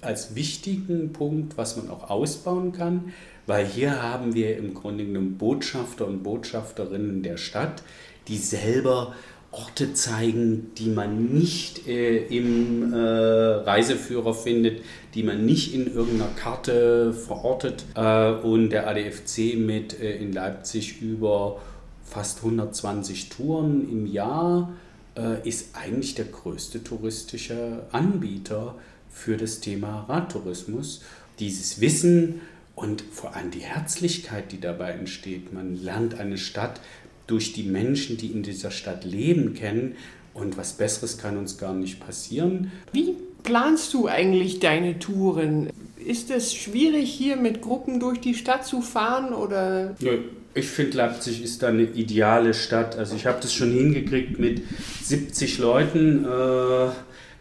[0.00, 3.12] als wichtigen Punkt, was man auch ausbauen kann,
[3.46, 7.82] weil hier haben wir im Grunde genommen Botschafter und Botschafterinnen der Stadt,
[8.28, 9.14] die selber
[9.50, 14.82] Orte zeigen, die man nicht äh, im äh, Reiseführer findet,
[15.14, 17.84] die man nicht in irgendeiner Karte verortet.
[17.94, 21.60] Äh, und der ADFC mit äh, in Leipzig über
[22.04, 24.72] fast 120 Touren im Jahr
[25.16, 28.74] äh, ist eigentlich der größte touristische Anbieter
[29.10, 31.02] für das Thema Radtourismus.
[31.38, 32.42] Dieses Wissen
[32.74, 35.52] und vor allem die Herzlichkeit, die dabei entsteht.
[35.52, 36.80] Man lernt eine Stadt
[37.28, 39.94] durch die Menschen, die in dieser Stadt leben, kennen.
[40.34, 42.72] Und was Besseres kann uns gar nicht passieren.
[42.92, 43.14] Wie
[43.44, 45.70] planst du eigentlich deine Touren?
[46.04, 49.32] Ist es schwierig, hier mit Gruppen durch die Stadt zu fahren?
[49.32, 49.94] Oder?
[50.00, 50.12] Ja,
[50.54, 52.96] ich finde, Leipzig ist da eine ideale Stadt.
[52.96, 54.62] Also ich habe das schon hingekriegt mit
[55.02, 56.24] 70 Leuten.
[56.24, 56.90] Äh,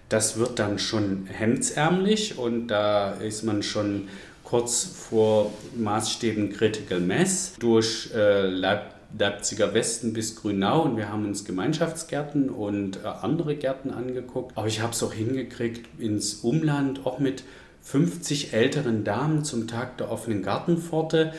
[0.10, 4.08] das wird dann schon hemdsärmlich und da ist man schon
[4.44, 7.54] kurz vor Maßstäben Critical Mass.
[7.60, 13.56] Durch äh, Leipzig Leipziger Westen bis Grünau und wir haben uns Gemeinschaftsgärten und äh, andere
[13.56, 14.58] Gärten angeguckt.
[14.58, 17.44] Aber ich habe es auch hingekriegt ins Umland, auch mit
[17.82, 21.34] 50 älteren Damen zum Tag der offenen Gartenpforte.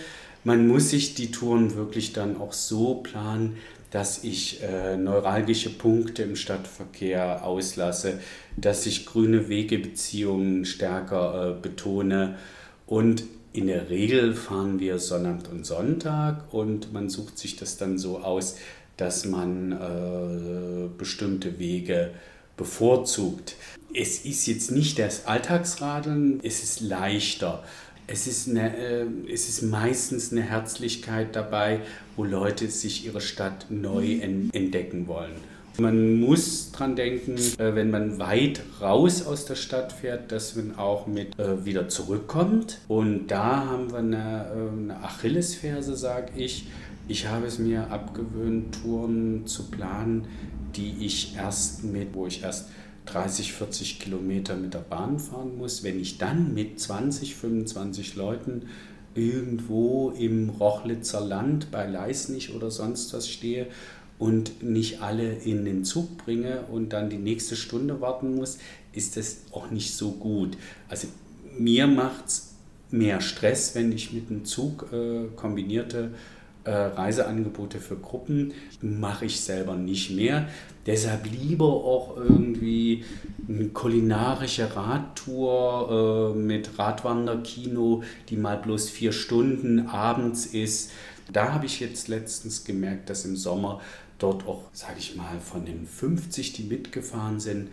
[0.44, 3.58] Man muss sich die Touren wirklich dann auch so planen,
[3.90, 8.20] dass ich äh, neuralgische Punkte im Stadtverkehr auslasse,
[8.56, 12.36] dass ich grüne Wegebeziehungen stärker äh, betone
[12.86, 13.24] und
[13.58, 18.20] in der Regel fahren wir Sonnabend und Sonntag und man sucht sich das dann so
[18.20, 18.54] aus,
[18.96, 22.12] dass man äh, bestimmte Wege
[22.56, 23.56] bevorzugt.
[23.92, 27.64] Es ist jetzt nicht das Alltagsradeln, es ist leichter.
[28.06, 31.80] Es ist, eine, äh, es ist meistens eine Herzlichkeit dabei,
[32.14, 35.34] wo Leute sich ihre Stadt neu entdecken wollen.
[35.80, 40.76] Man muss dran denken, äh, wenn man weit raus aus der Stadt fährt, dass man
[40.76, 42.80] auch mit äh, wieder zurückkommt.
[42.88, 46.66] Und da haben wir eine, äh, eine Achillesferse, sage ich.
[47.06, 50.26] Ich habe es mir abgewöhnt, Touren zu planen,
[50.74, 52.70] die ich erst mit, wo ich erst
[53.06, 55.84] 30, 40 Kilometer mit der Bahn fahren muss.
[55.84, 58.62] Wenn ich dann mit 20, 25 Leuten
[59.14, 63.66] irgendwo im Rochlitzer Land bei Leisnich oder sonst was stehe
[64.18, 68.58] und nicht alle in den Zug bringe und dann die nächste Stunde warten muss,
[68.92, 70.56] ist das auch nicht so gut.
[70.88, 71.08] Also
[71.56, 72.54] mir macht es
[72.90, 76.10] mehr Stress, wenn ich mit dem Zug äh, kombinierte
[76.64, 78.52] äh, Reiseangebote für Gruppen
[78.82, 80.48] mache ich selber nicht mehr.
[80.86, 83.04] Deshalb lieber auch irgendwie
[83.48, 90.90] eine kulinarische Radtour äh, mit Radwanderkino, die mal bloß vier Stunden abends ist.
[91.32, 93.80] Da habe ich jetzt letztens gemerkt, dass im Sommer
[94.18, 97.68] dort auch, sage ich mal, von den 50, die mitgefahren sind,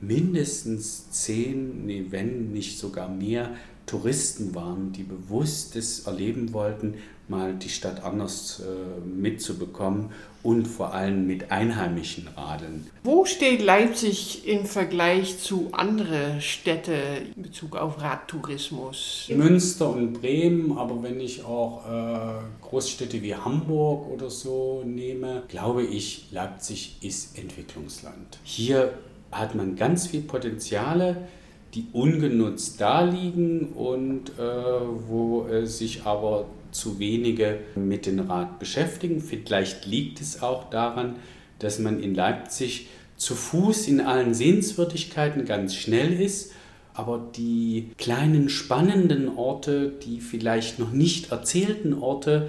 [0.00, 6.94] mindestens 10, nee, wenn nicht sogar mehr Touristen waren, die bewusst das erleben wollten,
[7.28, 10.10] mal die Stadt anders äh, mitzubekommen
[10.42, 12.86] und vor allem mit einheimischen Radeln.
[13.02, 16.92] Wo steht Leipzig im Vergleich zu anderen Städten
[17.36, 19.28] in Bezug auf Radtourismus?
[19.34, 25.82] Münster und Bremen, aber wenn ich auch äh, Großstädte wie Hamburg oder so nehme, glaube
[25.82, 28.38] ich, Leipzig ist Entwicklungsland.
[28.44, 28.94] Hier
[29.30, 31.28] hat man ganz viel Potenziale
[31.74, 34.42] die ungenutzt da liegen und äh,
[35.08, 36.46] wo äh, sich aber
[36.78, 39.20] zu wenige mit dem Rad beschäftigen.
[39.20, 41.16] Vielleicht liegt es auch daran,
[41.58, 46.52] dass man in Leipzig zu Fuß in allen Sehenswürdigkeiten ganz schnell ist,
[46.94, 52.48] aber die kleinen spannenden Orte, die vielleicht noch nicht erzählten Orte,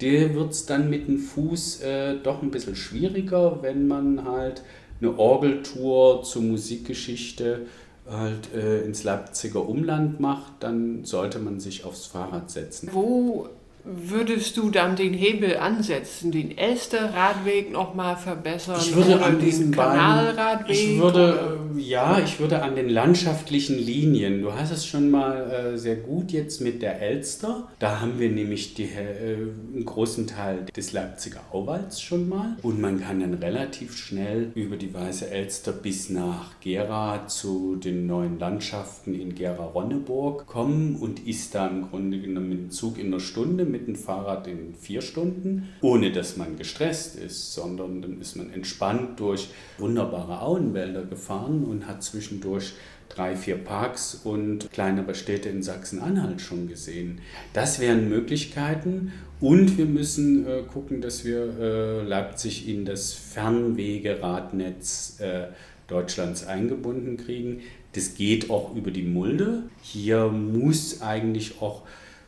[0.00, 4.62] der wird es dann mit dem Fuß äh, doch ein bisschen schwieriger, wenn man halt
[5.00, 7.66] eine Orgeltour zur Musikgeschichte
[8.08, 12.90] halt äh, ins Leipziger Umland macht, dann sollte man sich aufs Fahrrad setzen.
[12.92, 13.48] Wo
[13.86, 19.70] würdest du dann den Hebel ansetzen, den Elster-Radweg nochmal verbessern ich würde oder an den
[19.70, 20.76] Kanalradweg?
[20.76, 25.50] Ich würde, äh, ja, ich würde an den landschaftlichen Linien, du hast es schon mal
[25.74, 29.36] äh, sehr gut jetzt mit der Elster, da haben wir nämlich die, äh,
[29.72, 34.76] einen großen Teil des Leipziger Auwalds schon mal und man kann dann relativ schnell über
[34.76, 41.54] die Weiße Elster bis nach Gera zu den neuen Landschaften in Gera-Ronneburg kommen und ist
[41.54, 45.02] da im Grunde genommen mit dem Zug in einer Stunde, mit dem Fahrrad in vier
[45.02, 51.64] Stunden, ohne dass man gestresst ist, sondern dann ist man entspannt durch wunderbare Auenwälder gefahren
[51.64, 52.72] und hat zwischendurch
[53.08, 57.20] drei, vier Parks und kleinere Städte in Sachsen-Anhalt schon gesehen.
[57.52, 65.20] Das wären Möglichkeiten und wir müssen äh, gucken, dass wir äh, Leipzig in das Fernwegeradnetz
[65.20, 65.48] äh,
[65.86, 67.60] Deutschlands eingebunden kriegen.
[67.92, 69.62] Das geht auch über die Mulde.
[69.82, 71.82] Hier muss eigentlich auch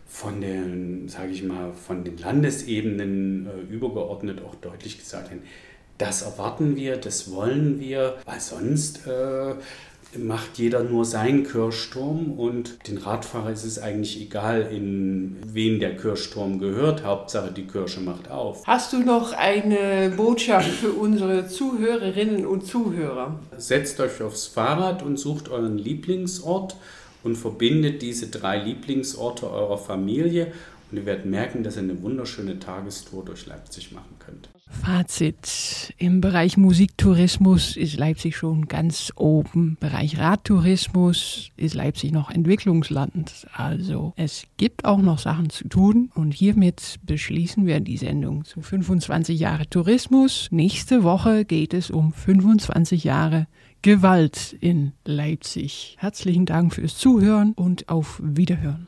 [0.09, 5.43] von den, sage ich mal, von den Landesebenen äh, übergeordnet auch deutlich gesagt werden,
[5.99, 9.55] das erwarten wir, das wollen wir, weil sonst äh,
[10.17, 15.97] macht jeder nur seinen Kirchturm und den Radfahrer ist es eigentlich egal, in wen der
[15.97, 17.05] Kirchturm gehört.
[17.05, 18.67] Hauptsache die Kirche macht auf.
[18.67, 23.39] Hast du noch eine Botschaft für unsere Zuhörerinnen und Zuhörer?
[23.59, 26.77] Setzt euch aufs Fahrrad und sucht euren Lieblingsort
[27.23, 30.53] und verbindet diese drei Lieblingsorte eurer Familie
[30.91, 34.49] und ihr werdet merken, dass ihr eine wunderschöne Tagestour durch Leipzig machen könnt.
[34.71, 35.95] Fazit.
[35.99, 39.71] Im Bereich Musiktourismus ist Leipzig schon ganz oben.
[39.71, 43.47] Im Bereich Radtourismus ist Leipzig noch Entwicklungsland.
[43.53, 46.11] Also es gibt auch noch Sachen zu tun.
[46.15, 50.49] Und hiermit beschließen wir die Sendung zu 25 Jahre Tourismus.
[50.51, 53.47] Nächste Woche geht es um 25 Jahre
[53.83, 55.97] Gewalt in Leipzig.
[55.99, 58.87] Herzlichen Dank fürs Zuhören und auf Wiederhören.